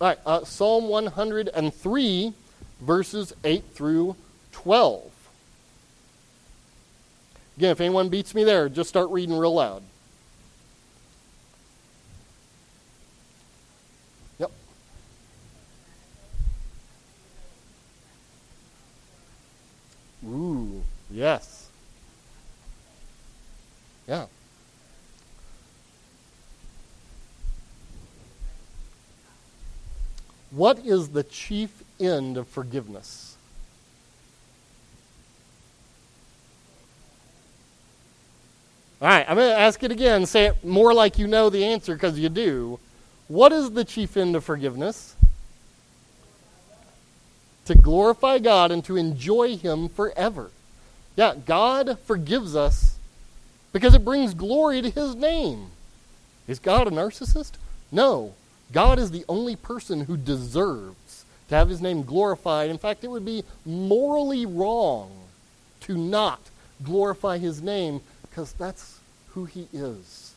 [0.00, 2.32] all right, uh, Psalm 103,
[2.80, 4.16] verses 8 through
[4.52, 5.12] 12.
[7.56, 9.82] Again, if anyone beats me there, just start reading real loud.
[20.26, 21.68] Ooh, yes.
[24.08, 24.26] Yeah.
[30.50, 33.36] What is the chief end of forgiveness?
[39.02, 40.24] All right, I'm going to ask it again.
[40.24, 42.78] Say it more like you know the answer because you do.
[43.28, 45.16] What is the chief end of forgiveness?
[47.66, 50.50] To glorify God and to enjoy Him forever.
[51.16, 52.98] Yeah, God forgives us
[53.72, 55.68] because it brings glory to His name.
[56.46, 57.52] Is God a narcissist?
[57.90, 58.34] No.
[58.72, 62.70] God is the only person who deserves to have His name glorified.
[62.70, 65.10] In fact, it would be morally wrong
[65.82, 66.40] to not
[66.82, 68.00] glorify His name
[68.34, 68.98] because that's
[69.34, 70.32] who he is.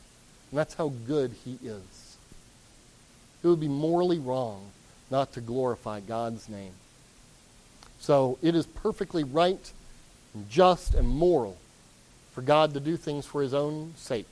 [0.52, 2.18] And that's how good he is.
[3.44, 4.72] It would be morally wrong
[5.10, 6.74] not to glorify God's name.
[8.00, 9.72] So it is perfectly right
[10.34, 11.58] and just and moral
[12.32, 14.28] for God to do things for his own sake.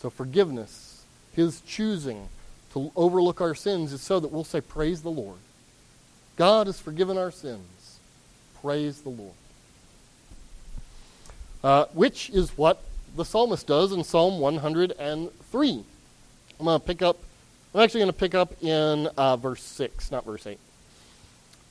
[0.00, 2.28] So forgiveness, his choosing
[2.72, 5.38] to overlook our sins, is so that we'll say, Praise the Lord.
[6.36, 7.98] God has forgiven our sins.
[8.60, 9.34] Praise the Lord
[11.64, 12.82] uh, which is what
[13.16, 15.84] the psalmist does in Psalm 103.
[16.60, 17.16] I'm going to pick up,
[17.74, 20.58] I'm actually going to pick up in uh, verse 6, not verse 8.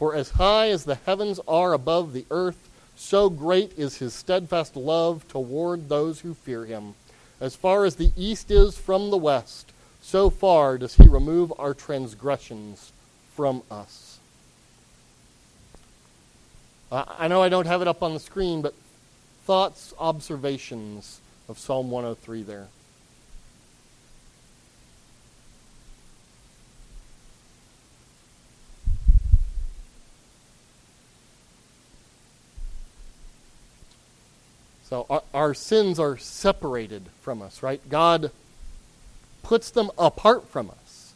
[0.00, 4.74] For as high as the heavens are above the earth, so great is his steadfast
[4.74, 6.94] love toward those who fear him.
[7.38, 11.74] As far as the east is from the west, so far does he remove our
[11.74, 12.92] transgressions
[13.36, 14.18] from us.
[16.90, 18.72] I know I don't have it up on the screen, but
[19.44, 22.68] thoughts, observations of Psalm 103 there.
[34.90, 37.80] So our, our, sins are separated from us, right?
[37.88, 38.32] God
[39.44, 41.14] puts them apart from us.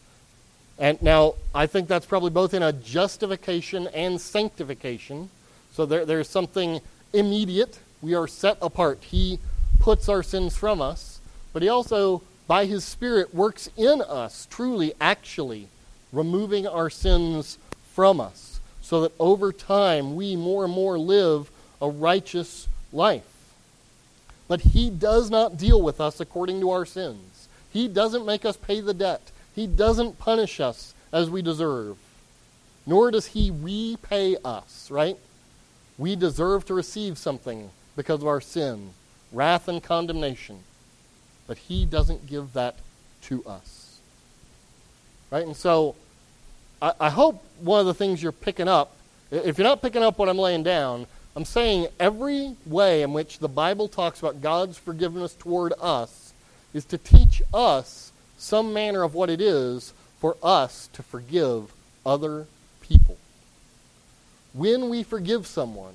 [0.79, 5.29] And now, I think that's probably both in a justification and sanctification.
[5.73, 6.81] So there, there's something
[7.13, 7.81] immediate.
[8.01, 9.03] We are set apart.
[9.03, 9.41] He
[9.81, 11.19] puts our sins from us,
[11.53, 15.67] but He also, by His Spirit, works in us, truly, actually,
[16.13, 17.59] removing our sins
[17.93, 21.51] from us, so that over time we more and more live
[21.83, 23.34] a righteous life.
[24.49, 27.49] But He does not deal with us according to our sins.
[27.73, 29.31] He doesn't make us pay the debt.
[29.55, 31.97] He doesn't punish us as we deserve.
[32.87, 35.17] Nor does He repay us, right?
[35.97, 38.91] We deserve to receive something because of our sin,
[39.33, 40.61] wrath and condemnation.
[41.47, 42.77] But He doesn't give that
[43.23, 44.01] to us.
[45.31, 45.47] Right?
[45.47, 45.95] And so
[46.83, 48.95] I, I hope one of the things you're picking up,
[49.31, 51.07] if you're not picking up what I'm laying down,
[51.37, 56.33] I'm saying every way in which the Bible talks about God's forgiveness toward us
[56.73, 61.73] is to teach us some manner of what it is for us to forgive
[62.07, 62.47] other
[62.81, 63.17] people.
[64.53, 65.95] When we forgive someone,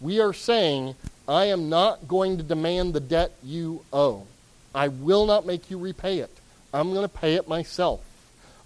[0.00, 4.26] we are saying, I am not going to demand the debt you owe.
[4.74, 6.30] I will not make you repay it.
[6.74, 8.00] I'm going to pay it myself.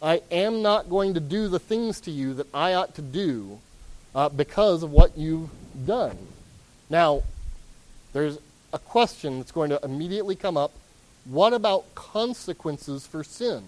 [0.03, 3.61] I am not going to do the things to you that I ought to do
[4.15, 5.51] uh, because of what you've
[5.87, 6.17] done.
[6.91, 7.23] Now,
[8.13, 8.39] there's
[8.73, 10.73] a question that's going to immediately come up.
[11.25, 13.65] What about consequences for sin?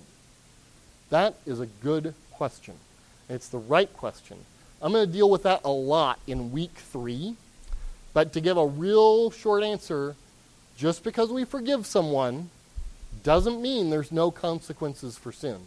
[1.10, 2.74] That is a good question.
[3.28, 4.38] It's the right question.
[4.82, 7.36] I'm going to deal with that a lot in week three.
[8.12, 10.16] But to give a real short answer,
[10.76, 12.50] just because we forgive someone
[13.22, 15.58] doesn't mean there's no consequences for sin.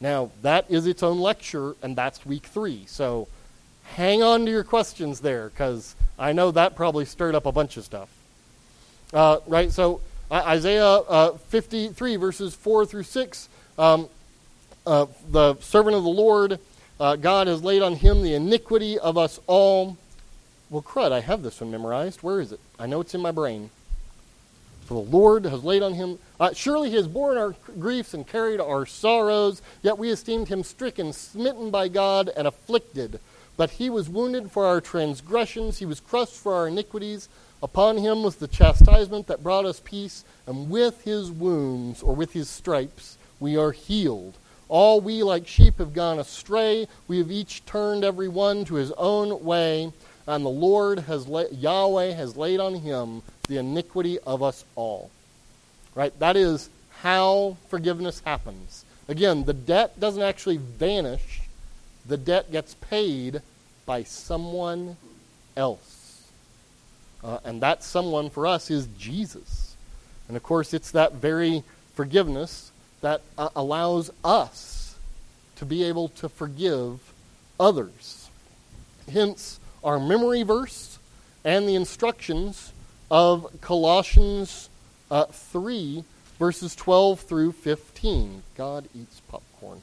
[0.00, 2.84] Now, that is its own lecture, and that's week three.
[2.86, 3.28] So
[3.94, 7.76] hang on to your questions there, because I know that probably stirred up a bunch
[7.76, 8.08] of stuff.
[9.12, 9.70] Uh, right?
[9.70, 10.00] So,
[10.32, 13.48] Isaiah uh, 53, verses 4 through 6.
[13.78, 14.08] Um,
[14.86, 16.58] uh, the servant of the Lord,
[16.98, 19.96] uh, God has laid on him the iniquity of us all.
[20.70, 22.22] Well, crud, I have this one memorized.
[22.22, 22.60] Where is it?
[22.78, 23.70] I know it's in my brain.
[24.86, 26.18] For the Lord has laid on him.
[26.38, 30.62] Uh, surely he has borne our griefs and carried our sorrows, yet we esteemed him
[30.62, 33.20] stricken, smitten by God, and afflicted.
[33.56, 37.28] But he was wounded for our transgressions, he was crushed for our iniquities.
[37.62, 42.32] Upon him was the chastisement that brought us peace, and with his wounds, or with
[42.32, 44.34] his stripes, we are healed.
[44.68, 46.88] All we like sheep have gone astray.
[47.06, 49.92] We have each turned every one to his own way,
[50.26, 55.10] and the Lord has la- Yahweh has laid on him the iniquity of us all.
[55.94, 56.18] Right?
[56.18, 56.70] That is
[57.02, 58.84] how forgiveness happens.
[59.06, 61.42] Again, the debt doesn't actually vanish,
[62.06, 63.42] the debt gets paid
[63.86, 64.96] by someone
[65.56, 66.28] else.
[67.22, 69.76] Uh, and that someone for us is Jesus.
[70.28, 71.62] And of course, it's that very
[71.94, 74.96] forgiveness that uh, allows us
[75.56, 77.12] to be able to forgive
[77.58, 78.28] others.
[79.10, 80.98] Hence, our memory verse
[81.44, 82.72] and the instructions
[83.10, 84.68] of Colossians
[85.10, 86.04] uh, 3,
[86.38, 88.42] verses 12 through 15.
[88.56, 89.82] God eats popcorn.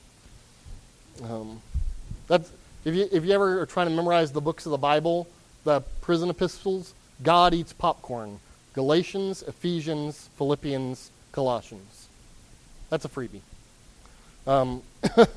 [1.23, 1.61] Um,
[2.31, 2.49] that's,
[2.85, 5.27] if, you, if you ever are trying to memorize the books of the Bible,
[5.65, 8.39] the prison epistles, God eats popcorn.
[8.73, 12.07] Galatians, Ephesians, Philippians, Colossians.
[12.89, 13.41] That's a freebie.
[14.47, 14.81] Um,
[15.17, 15.27] all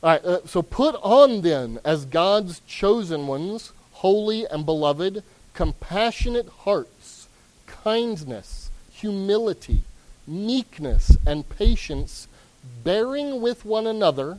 [0.00, 5.24] right, uh, so put on then, as God's chosen ones, holy and beloved,
[5.54, 7.26] compassionate hearts,
[7.66, 9.82] kindness, humility,
[10.24, 12.28] meekness, and patience,
[12.84, 14.38] bearing with one another,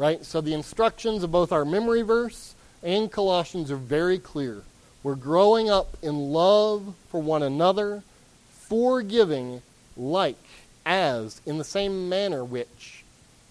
[0.00, 0.24] Right?
[0.24, 4.62] So the instructions of both our memory verse and Colossians are very clear.
[5.02, 8.02] We're growing up in love for one another,
[8.50, 9.60] forgiving
[9.98, 10.38] like
[10.86, 13.04] as in the same manner which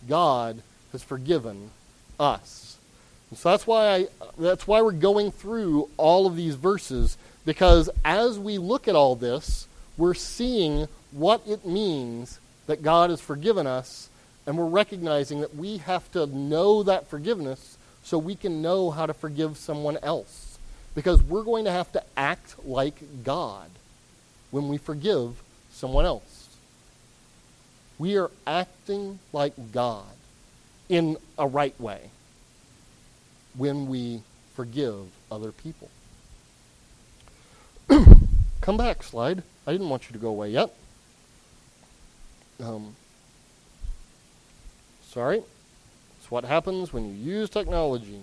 [0.08, 1.70] God has forgiven
[2.20, 2.80] us.
[3.30, 4.08] And so that's why I,
[4.40, 9.16] that's why we're going through all of these verses because as we look at all
[9.16, 14.09] this, we're seeing what it means that God has forgiven us
[14.50, 19.06] and we're recognizing that we have to know that forgiveness so we can know how
[19.06, 20.58] to forgive someone else
[20.96, 23.70] because we're going to have to act like God
[24.50, 26.48] when we forgive someone else.
[28.00, 30.08] We are acting like God
[30.90, 32.10] in a right way
[33.56, 34.24] when we
[34.56, 35.92] forgive other people.
[38.62, 39.44] Come back, slide.
[39.68, 40.74] I didn't want you to go away yet.
[42.60, 42.96] Um,
[45.10, 45.42] sorry.
[46.18, 48.22] It's what happens when you use technology.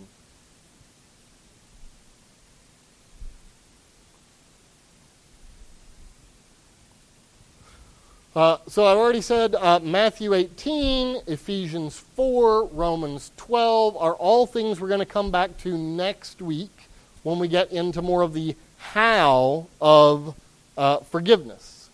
[8.37, 14.79] Uh, so I've already said uh, Matthew 18, Ephesians 4, Romans 12 are all things
[14.79, 16.89] we're going to come back to next week
[17.23, 20.35] when we get into more of the how of
[20.77, 21.89] uh, forgiveness.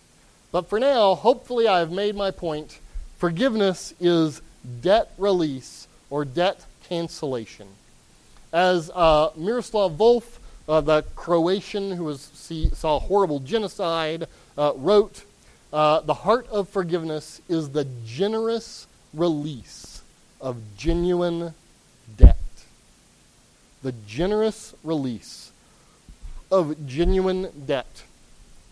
[0.51, 2.81] But for now, hopefully I've made my point.
[3.19, 4.43] Forgiveness is
[4.81, 7.69] debt release or debt cancellation.
[8.53, 10.39] As uh, Miroslav Volf,
[10.69, 15.25] uh, the Croatian who was, see, saw horrible genocide, uh, wrote,
[15.73, 20.03] uh, the heart of forgiveness is the generous release
[20.41, 21.55] of genuine
[22.17, 22.37] debt.
[23.83, 25.51] The generous release
[26.51, 28.03] of genuine debt.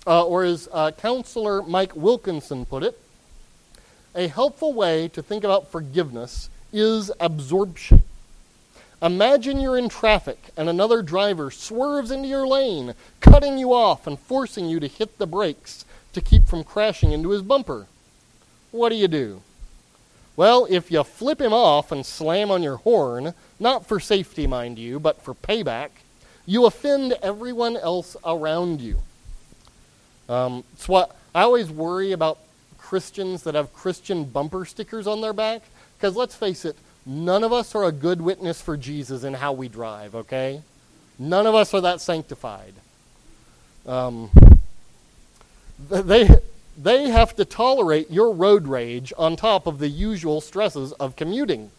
[0.07, 2.99] Uh, or as uh, counselor Mike Wilkinson put it,
[4.14, 8.02] a helpful way to think about forgiveness is absorption.
[9.02, 14.18] Imagine you're in traffic and another driver swerves into your lane, cutting you off and
[14.18, 17.86] forcing you to hit the brakes to keep from crashing into his bumper.
[18.72, 19.42] What do you do?
[20.36, 24.78] Well, if you flip him off and slam on your horn, not for safety, mind
[24.78, 25.90] you, but for payback,
[26.46, 29.00] you offend everyone else around you.
[30.28, 32.38] Um, what I always worry about
[32.91, 35.62] Christians that have Christian bumper stickers on their back,
[35.97, 36.76] because let's face it,
[37.07, 40.62] none of us are a good witness for Jesus in how we drive, okay?
[41.16, 42.74] None of us are that sanctified.
[43.86, 44.28] Um,
[45.88, 46.28] they,
[46.76, 51.70] they have to tolerate your road rage on top of the usual stresses of commuting.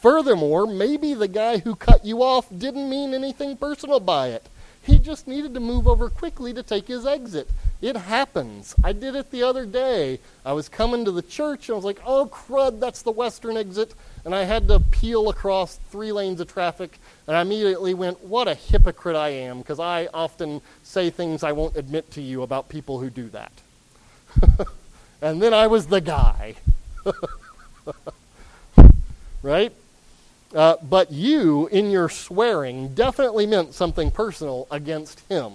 [0.00, 4.46] Furthermore, maybe the guy who cut you off didn't mean anything personal by it.
[4.84, 7.48] He just needed to move over quickly to take his exit.
[7.80, 8.74] It happens.
[8.84, 10.20] I did it the other day.
[10.44, 13.56] I was coming to the church and I was like, oh crud, that's the western
[13.56, 13.94] exit.
[14.26, 16.98] And I had to peel across three lanes of traffic.
[17.26, 21.52] And I immediately went, what a hypocrite I am, because I often say things I
[21.52, 23.52] won't admit to you about people who do that.
[25.22, 26.56] and then I was the guy.
[29.42, 29.72] right?
[30.54, 35.52] Uh, but you, in your swearing, definitely meant something personal against him.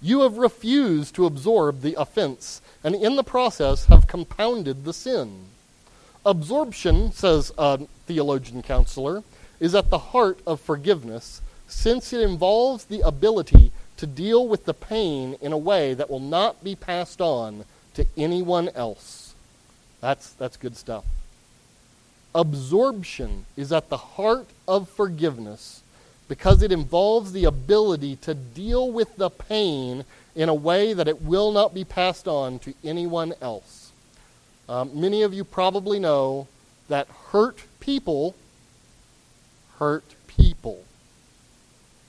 [0.00, 5.46] You have refused to absorb the offense, and in the process have compounded the sin.
[6.24, 9.24] Absorption, says a theologian counselor,
[9.58, 14.74] is at the heart of forgiveness, since it involves the ability to deal with the
[14.74, 17.64] pain in a way that will not be passed on
[17.94, 19.34] to anyone else.
[20.00, 21.04] That's, that's good stuff.
[22.34, 25.82] Absorption is at the heart of forgiveness
[26.26, 30.04] because it involves the ability to deal with the pain
[30.34, 33.92] in a way that it will not be passed on to anyone else.
[34.68, 36.48] Um, many of you probably know
[36.88, 38.34] that hurt people
[39.78, 40.84] hurt people.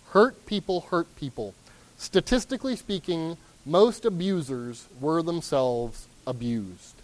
[0.09, 1.53] Hurt people hurt people.
[1.97, 6.95] Statistically speaking, most abusers were themselves abused.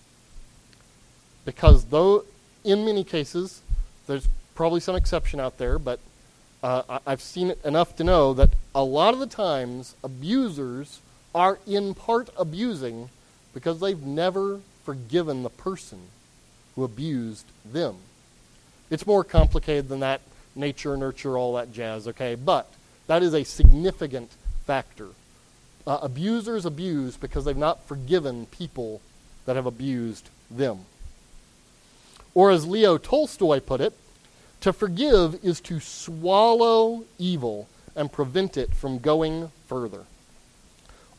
[1.44, 2.26] Because though
[2.64, 3.62] in many cases,
[4.08, 6.00] there's probably some exception out there, but
[6.64, 11.00] uh, I've seen it enough to know that a lot of the times abusers
[11.34, 13.10] are in part abusing
[13.54, 16.00] because they've never forgiven the person
[16.76, 17.96] who abused them.
[18.90, 20.22] It's more complicated than that
[20.56, 22.36] nature, nurture, all that jazz, okay?
[22.36, 22.68] But
[23.08, 24.32] that is a significant
[24.66, 25.08] factor.
[25.88, 29.02] Uh, abusers abuse because they've not forgiven people
[29.46, 30.86] that have abused them.
[32.34, 33.94] Or as Leo Tolstoy put it,
[34.62, 40.06] to forgive is to swallow evil and prevent it from going further.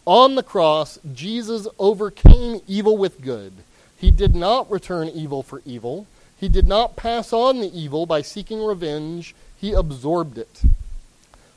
[0.04, 3.52] On the cross, Jesus overcame evil with good.
[3.96, 6.06] He did not return evil for evil.
[6.38, 9.34] He did not pass on the evil by seeking revenge.
[9.60, 10.62] He absorbed it.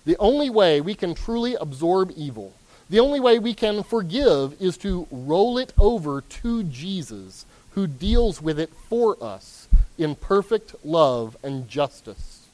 [0.06, 2.54] The only way we can truly absorb evil,
[2.88, 8.42] the only way we can forgive, is to roll it over to Jesus, who deals
[8.42, 9.68] with it for us
[9.98, 12.48] in perfect love and justice.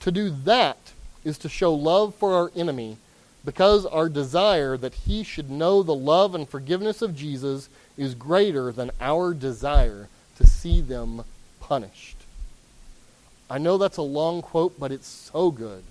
[0.00, 0.92] To do that
[1.24, 2.96] is to show love for our enemy
[3.44, 7.68] because our desire that he should know the love and forgiveness of Jesus
[7.98, 11.24] is greater than our desire to see them
[11.60, 12.16] punished.
[13.50, 15.82] I know that's a long quote, but it's so good.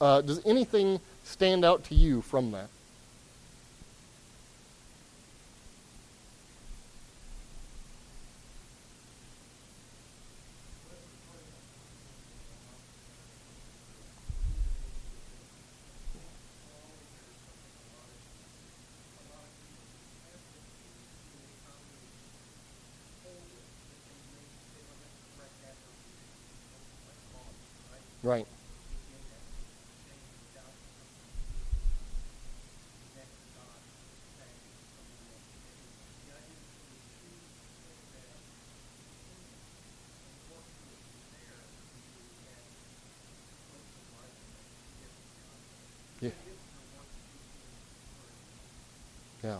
[0.00, 2.68] Uh, does anything stand out to you from that?
[28.30, 28.46] Right.
[46.20, 46.30] Yeah.
[49.42, 49.58] Yeah.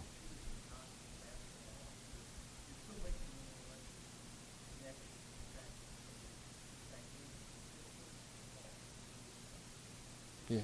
[10.49, 10.61] Yeah.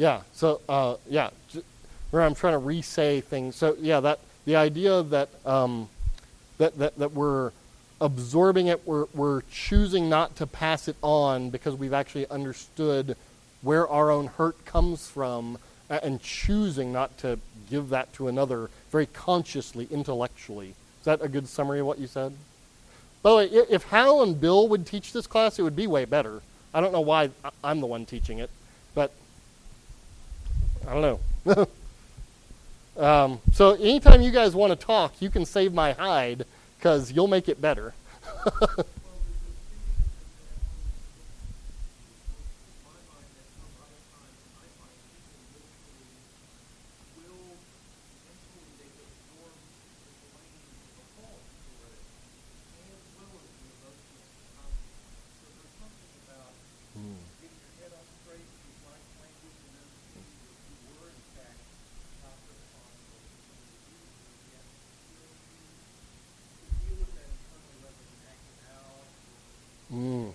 [0.00, 0.22] Yeah.
[0.32, 1.28] So, uh, yeah,
[2.10, 3.54] where I'm trying to re-say things.
[3.54, 5.90] So, yeah, that the idea that um,
[6.56, 7.52] that, that that we're
[8.00, 13.14] absorbing it, we're we're choosing not to pass it on because we've actually understood
[13.60, 15.58] where our own hurt comes from,
[15.90, 17.38] and choosing not to
[17.68, 20.68] give that to another very consciously, intellectually.
[21.00, 22.32] Is that a good summary of what you said?
[23.22, 26.06] By the way, if Hal and Bill would teach this class, it would be way
[26.06, 26.40] better.
[26.72, 27.28] I don't know why
[27.62, 28.48] I'm the one teaching it,
[28.94, 29.12] but
[30.86, 31.68] I don't know.
[33.04, 36.44] um, so anytime you guys want to talk, you can save my hide
[36.78, 37.94] because you'll make it better.
[69.92, 70.30] Mm.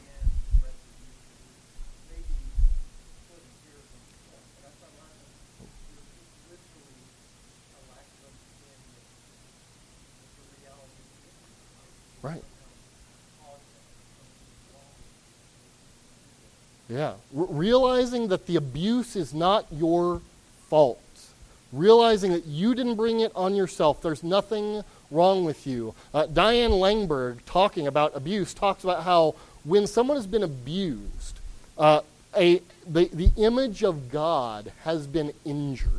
[12.22, 12.44] Right.
[16.96, 17.14] Yeah.
[17.38, 20.22] R- realizing that the abuse is not your
[20.70, 21.02] fault.
[21.74, 24.02] Realizing that you didn't bring it on yourself.
[24.02, 25.94] There's nothing wrong with you.
[26.14, 29.36] Uh, Diane Langberg, talking about abuse, talks about how
[29.66, 31.40] when someone has been abused,
[31.78, 32.02] uh,
[32.36, 35.90] a, the, the image of God has been injured.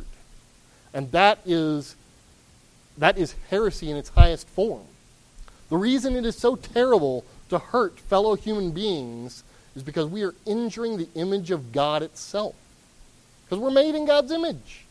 [0.93, 1.95] And that is,
[2.97, 4.85] that is heresy in its highest form.
[5.69, 9.43] The reason it is so terrible to hurt fellow human beings
[9.77, 12.55] is because we are injuring the image of God itself.
[13.45, 14.85] Because we're made in God's image.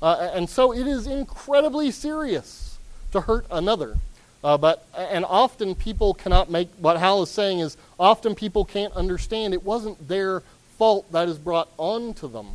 [0.00, 2.78] Uh, and so it is incredibly serious
[3.10, 3.98] to hurt another.
[4.44, 8.94] Uh, but and often people cannot make what Hal is saying is often people can't
[8.94, 10.42] understand it wasn't their
[10.78, 12.48] fault that is brought onto them,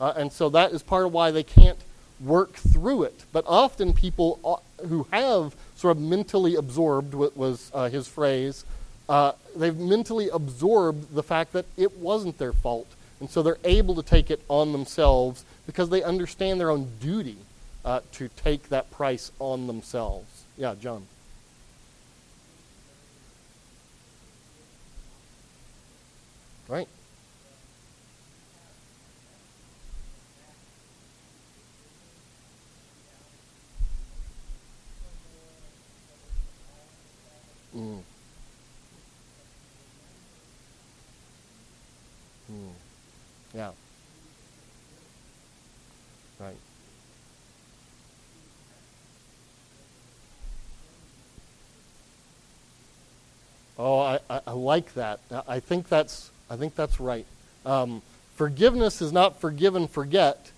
[0.00, 1.78] uh, and so that is part of why they can't
[2.20, 3.24] work through it.
[3.32, 8.64] But often people uh, who have sort of mentally absorbed what was uh, his phrase,
[9.08, 12.88] uh, they've mentally absorbed the fact that it wasn't their fault,
[13.20, 17.38] and so they're able to take it on themselves because they understand their own duty
[17.84, 20.44] uh, to take that price on themselves.
[20.56, 21.06] Yeah, John.
[26.68, 26.88] Right?
[37.74, 38.02] Mm.
[43.58, 43.72] Yeah.
[46.38, 46.54] Right.
[53.76, 55.18] Oh, I, I, I like that.
[55.48, 57.26] I think that's I think that's right.
[57.66, 58.00] Um,
[58.36, 60.52] forgiveness is not forgive and forget.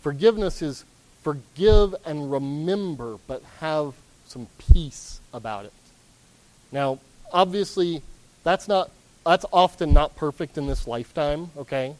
[0.00, 0.84] Forgiveness is
[1.22, 3.94] forgive and remember, but have
[4.26, 5.72] some peace about it.
[6.72, 6.98] Now,
[7.32, 8.02] obviously,
[8.42, 8.90] that's not
[9.24, 11.52] that's often not perfect in this lifetime.
[11.56, 11.94] Okay,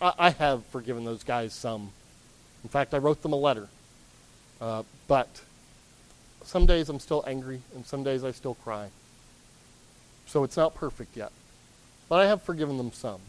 [0.00, 1.90] I, I have forgiven those guys some.
[2.62, 3.68] In fact, I wrote them a letter.
[4.60, 5.42] Uh, but
[6.44, 8.88] some days I'm still angry, and some days I still cry.
[10.26, 11.32] So it's not perfect yet.
[12.08, 13.20] But I have forgiven them some.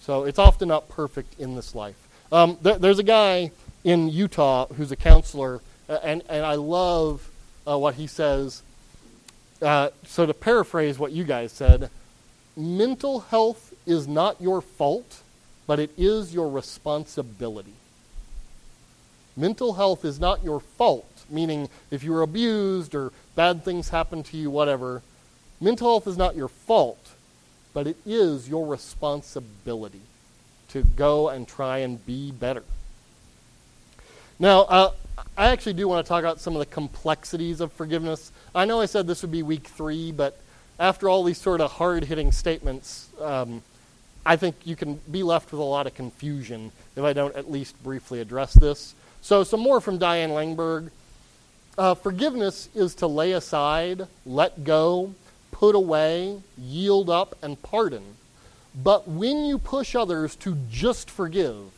[0.00, 1.96] So it's often not perfect in this life.
[2.30, 3.50] Um, there, there's a guy
[3.84, 7.28] in Utah who's a counselor, uh, and, and I love
[7.66, 8.62] uh, what he says.
[9.60, 11.90] Uh, so to paraphrase what you guys said,
[12.56, 15.22] mental health is not your fault,
[15.68, 17.74] but it is your responsibility.
[19.36, 24.24] Mental health is not your fault, meaning if you were abused or bad things happen
[24.24, 25.02] to you, whatever,
[25.60, 27.10] mental health is not your fault,
[27.74, 30.00] but it is your responsibility
[30.70, 32.64] to go and try and be better.
[34.38, 34.92] Now, uh,
[35.36, 38.32] I actually do want to talk about some of the complexities of forgiveness.
[38.54, 40.40] I know I said this would be week three, but
[40.78, 43.62] after all these sort of hard hitting statements, um,
[44.26, 47.50] I think you can be left with a lot of confusion if I don't at
[47.50, 48.94] least briefly address this.
[49.20, 50.90] So, some more from Diane Langberg.
[51.76, 55.14] Uh, forgiveness is to lay aside, let go,
[55.52, 58.02] put away, yield up, and pardon.
[58.74, 61.70] But when you push others to just forgive,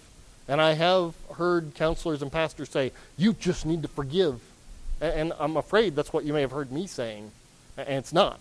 [0.49, 4.41] and I have heard counselors and pastors say, you just need to forgive.
[5.01, 7.31] And I'm afraid that's what you may have heard me saying,
[7.77, 8.41] and it's not,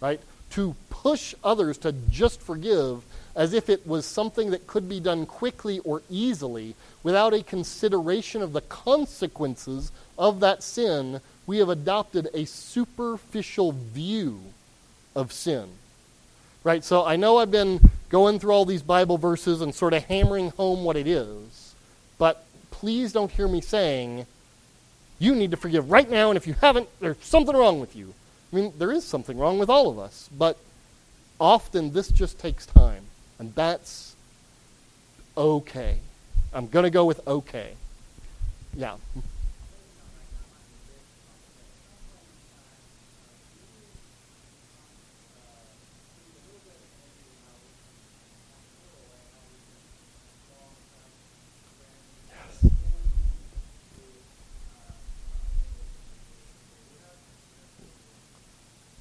[0.00, 0.20] right?
[0.50, 3.02] To push others to just forgive
[3.38, 6.74] as if it was something that could be done quickly or easily
[7.04, 14.40] without a consideration of the consequences of that sin, we have adopted a superficial view
[15.14, 15.68] of sin.
[16.64, 16.82] Right?
[16.82, 20.50] So I know I've been going through all these Bible verses and sort of hammering
[20.50, 21.76] home what it is,
[22.18, 24.26] but please don't hear me saying,
[25.20, 28.14] you need to forgive right now, and if you haven't, there's something wrong with you.
[28.52, 30.58] I mean, there is something wrong with all of us, but
[31.38, 33.04] often this just takes time.
[33.38, 34.16] And that's
[35.36, 35.98] okay.
[36.52, 37.74] I'm going to go with okay.
[38.76, 38.96] Yeah.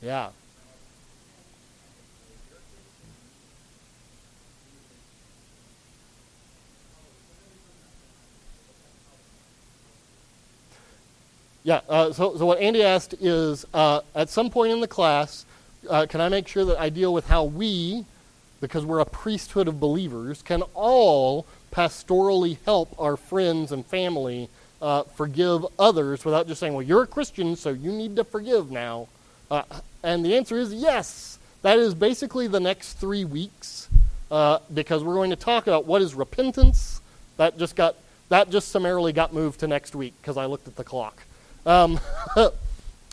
[0.01, 0.29] Yeah.
[11.67, 15.45] Yeah, uh, so, so what Andy asked is uh, at some point in the class,
[15.89, 18.05] uh, can I make sure that I deal with how we,
[18.61, 24.47] because we're a priesthood of believers, can all pastorally help our friends and family
[24.81, 28.71] uh, forgive others without just saying, well, you're a Christian, so you need to forgive
[28.71, 29.09] now.
[29.51, 29.63] Uh,
[30.03, 31.37] and the answer is yes.
[31.63, 33.89] That is basically the next three weeks
[34.31, 37.01] uh, because we're going to talk about what is repentance.
[37.35, 37.97] That just got
[38.29, 41.23] that just summarily got moved to next week because I looked at the clock.
[41.67, 41.99] Um,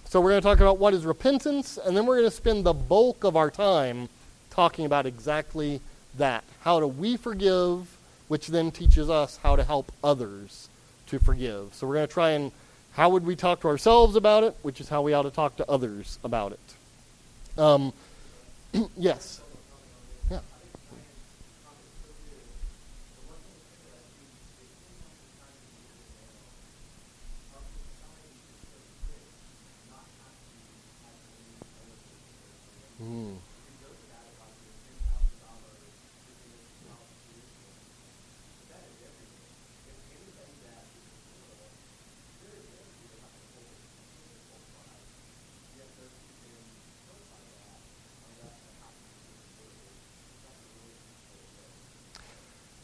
[0.04, 2.64] so we're going to talk about what is repentance, and then we're going to spend
[2.64, 4.08] the bulk of our time
[4.50, 5.80] talking about exactly
[6.18, 6.44] that.
[6.60, 7.96] How do we forgive,
[8.28, 10.68] which then teaches us how to help others
[11.08, 11.74] to forgive.
[11.74, 12.52] So we're going to try and
[12.92, 15.56] how would we talk to ourselves about it, which is how we ought to talk
[15.56, 17.60] to others about it.
[17.60, 17.92] Um,
[18.96, 19.40] yes.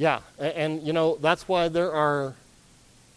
[0.01, 2.35] Yeah, and, and, you know, that's why there are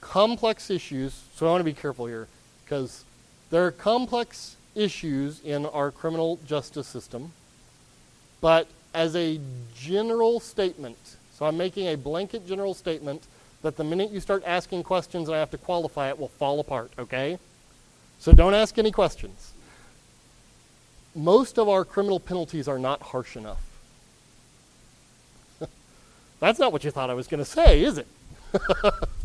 [0.02, 1.24] complex issues.
[1.34, 2.28] So I want to be careful here
[2.66, 3.06] because
[3.52, 7.32] there are complex issues in our criminal justice system.
[8.42, 9.40] But as a
[9.76, 10.98] general statement,
[11.34, 13.24] so I'm making a blanket general statement
[13.62, 16.60] that the minute you start asking questions and I have to qualify it will fall
[16.60, 17.40] apart, okay?
[18.20, 19.54] So don't ask any questions.
[21.16, 23.62] Most of our criminal penalties are not harsh enough.
[26.40, 28.08] That's not what you thought I was going to say, is it?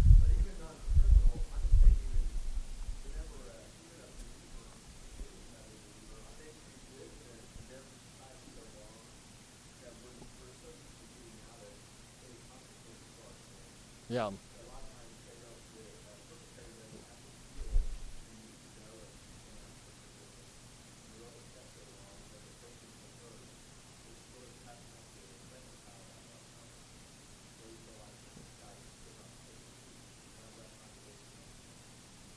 [14.09, 14.31] Yeah.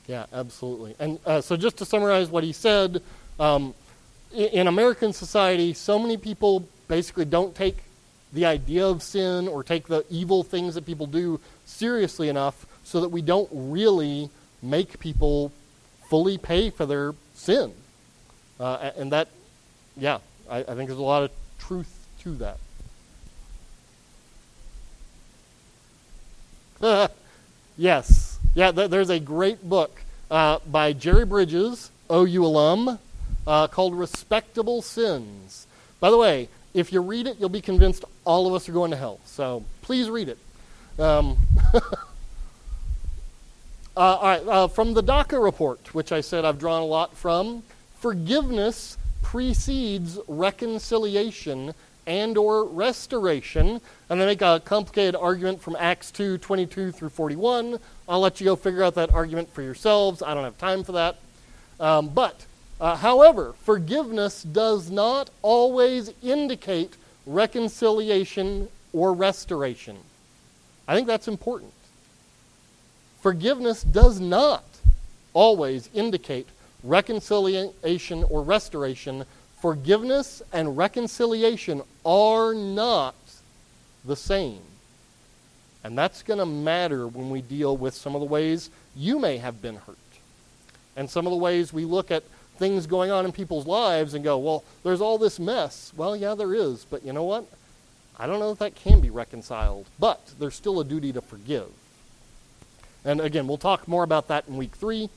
[0.06, 0.94] Yeah, absolutely.
[0.98, 3.00] And uh, so, just to summarize what he said,
[3.40, 3.72] um,
[4.34, 7.76] in, in American society, so many people basically don't take
[8.32, 13.00] the idea of sin or take the evil things that people do seriously enough so
[13.00, 14.30] that we don't really
[14.62, 15.52] make people
[16.08, 17.72] fully pay for their sin.
[18.58, 19.28] Uh, and that,
[19.96, 20.18] yeah,
[20.48, 22.58] I, I think there's a lot of truth to that.
[27.76, 28.38] yes.
[28.54, 32.98] Yeah, th- there's a great book uh, by Jerry Bridges, OU alum,
[33.46, 35.66] uh, called Respectable Sins.
[36.00, 38.90] By the way, if you read it, you'll be convinced all of us are going
[38.90, 39.20] to hell.
[39.24, 40.38] So please read it.
[40.98, 41.36] Um,
[41.74, 41.80] uh,
[43.96, 47.62] all right, uh, from the DASA report, which I said I've drawn a lot from,
[47.98, 51.74] forgiveness precedes reconciliation
[52.06, 57.78] and or restoration and they make a complicated argument from acts 2 22 through 41
[58.08, 60.92] i'll let you go figure out that argument for yourselves i don't have time for
[60.92, 61.18] that
[61.78, 62.44] um, but
[62.82, 69.96] uh, however, forgiveness does not always indicate reconciliation or restoration.
[70.88, 71.72] I think that's important.
[73.20, 74.64] Forgiveness does not
[75.32, 76.48] always indicate
[76.82, 79.26] reconciliation or restoration.
[79.60, 83.14] Forgiveness and reconciliation are not
[84.04, 84.58] the same.
[85.84, 89.38] And that's going to matter when we deal with some of the ways you may
[89.38, 89.96] have been hurt.
[90.96, 92.24] And some of the ways we look at
[92.62, 95.92] things going on in people's lives and go, well, there's all this mess.
[95.96, 97.44] Well, yeah, there is, but you know what?
[98.16, 101.66] I don't know if that can be reconciled, but there's still a duty to forgive.
[103.04, 105.10] And again, we'll talk more about that in week three.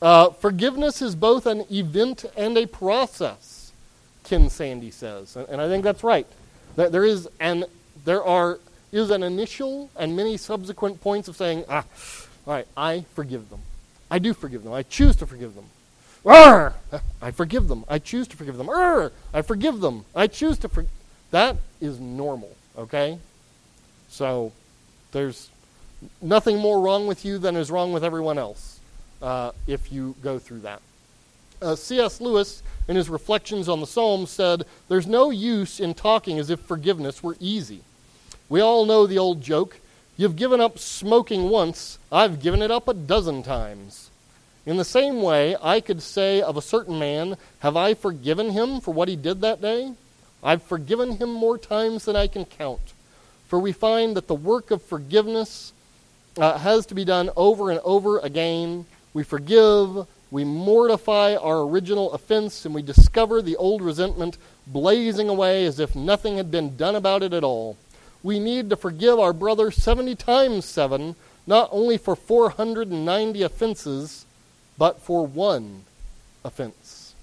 [0.00, 3.72] Uh, forgiveness is both an event and a process,
[4.24, 6.26] Ken Sande says, and, and I think that's right.
[6.76, 7.66] There, there is an
[8.06, 8.58] there are
[8.90, 11.84] is an initial and many subsequent points of saying, ah,
[12.46, 13.60] all right, I forgive them.
[14.10, 14.72] I do forgive them.
[14.72, 15.66] I choose to forgive them.
[16.28, 16.74] Arr!
[17.22, 17.84] I forgive them.
[17.88, 18.68] I choose to forgive them.
[18.68, 19.12] Arr!
[19.32, 20.04] I forgive them.
[20.14, 20.90] I choose to forgive.
[21.30, 23.18] That is normal, okay?
[24.08, 24.52] So
[25.12, 25.50] there's
[26.22, 28.80] nothing more wrong with you than is wrong with everyone else
[29.20, 30.80] uh, if you go through that.
[31.60, 32.20] Uh, C.S.
[32.20, 36.60] Lewis, in his reflections on the Psalms, said, There's no use in talking as if
[36.60, 37.80] forgiveness were easy.
[38.48, 39.80] We all know the old joke
[40.18, 44.10] You've given up smoking once, I've given it up a dozen times.
[44.68, 48.82] In the same way, I could say of a certain man, Have I forgiven him
[48.82, 49.94] for what he did that day?
[50.44, 52.92] I've forgiven him more times than I can count.
[53.46, 55.72] For we find that the work of forgiveness
[56.36, 58.84] uh, has to be done over and over again.
[59.14, 65.64] We forgive, we mortify our original offense, and we discover the old resentment blazing away
[65.64, 67.78] as if nothing had been done about it at all.
[68.22, 71.16] We need to forgive our brother 70 times 7,
[71.46, 74.26] not only for 490 offenses
[74.78, 75.84] but for one
[76.44, 77.14] offense.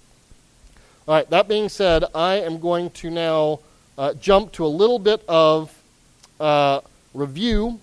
[1.08, 3.60] All right, that being said, I am going to now
[3.98, 5.72] uh, jump to a little bit of
[6.40, 6.82] uh,
[7.14, 7.80] review,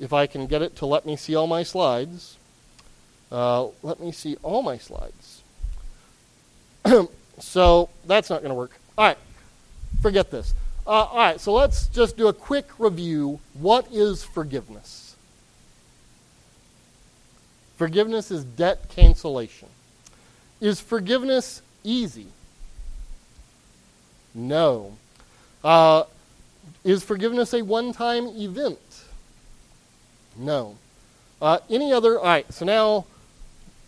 [0.00, 2.36] if I can get it to let me see all my slides.
[3.30, 5.42] Uh, let me see all my slides.
[7.38, 8.72] so that's not going to work.
[8.96, 9.18] All right,
[10.00, 10.54] forget this.
[10.86, 13.40] Uh, all right, so let's just do a quick review.
[13.54, 15.05] What is forgiveness?
[17.76, 19.68] Forgiveness is debt cancellation.
[20.60, 22.26] Is forgiveness easy?
[24.34, 24.96] No.
[25.62, 26.04] Uh,
[26.84, 28.78] is forgiveness a one time event?
[30.36, 30.76] No.
[31.40, 32.18] Uh, any other?
[32.18, 33.04] All right, so now,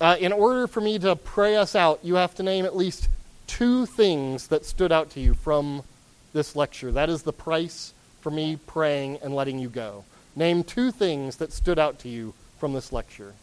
[0.00, 3.08] uh, in order for me to pray us out, you have to name at least
[3.46, 5.82] two things that stood out to you from
[6.32, 6.92] this lecture.
[6.92, 10.04] That is the price for me praying and letting you go.
[10.36, 13.34] Name two things that stood out to you from this lecture.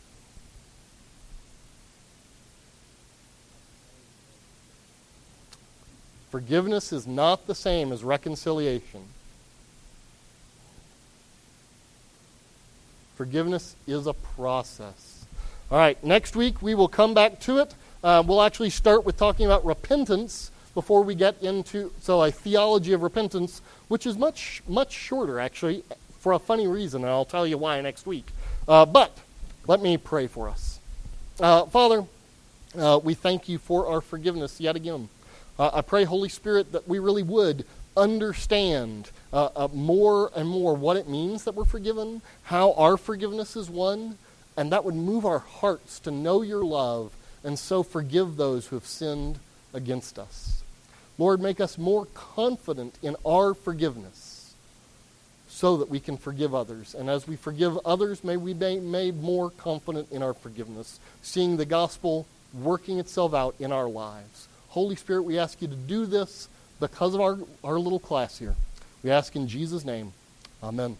[6.35, 9.05] Forgiveness is not the same as reconciliation.
[13.15, 15.25] Forgiveness is a process.
[15.71, 17.73] All right, next week we will come back to it.
[18.03, 22.91] Uh, we'll actually start with talking about repentance before we get into so a theology
[22.91, 25.85] of repentance, which is much much shorter actually,
[26.19, 28.27] for a funny reason, and I'll tell you why next week.
[28.67, 29.17] Uh, but
[29.67, 30.81] let me pray for us,
[31.39, 32.03] uh, Father.
[32.77, 35.07] Uh, we thank you for our forgiveness yet again.
[35.57, 40.73] Uh, I pray, Holy Spirit, that we really would understand uh, uh, more and more
[40.73, 44.17] what it means that we're forgiven, how our forgiveness is won,
[44.57, 48.75] and that would move our hearts to know your love and so forgive those who
[48.75, 49.37] have sinned
[49.73, 50.63] against us.
[51.17, 54.53] Lord, make us more confident in our forgiveness
[55.47, 56.93] so that we can forgive others.
[56.93, 61.55] And as we forgive others, may we be made more confident in our forgiveness, seeing
[61.55, 64.47] the gospel working itself out in our lives.
[64.75, 66.49] Holy Spirit, we ask you to do this
[66.81, 68.55] because of our, our little class here.
[69.03, 70.11] We ask in Jesus' name.
[70.61, 70.97] Amen.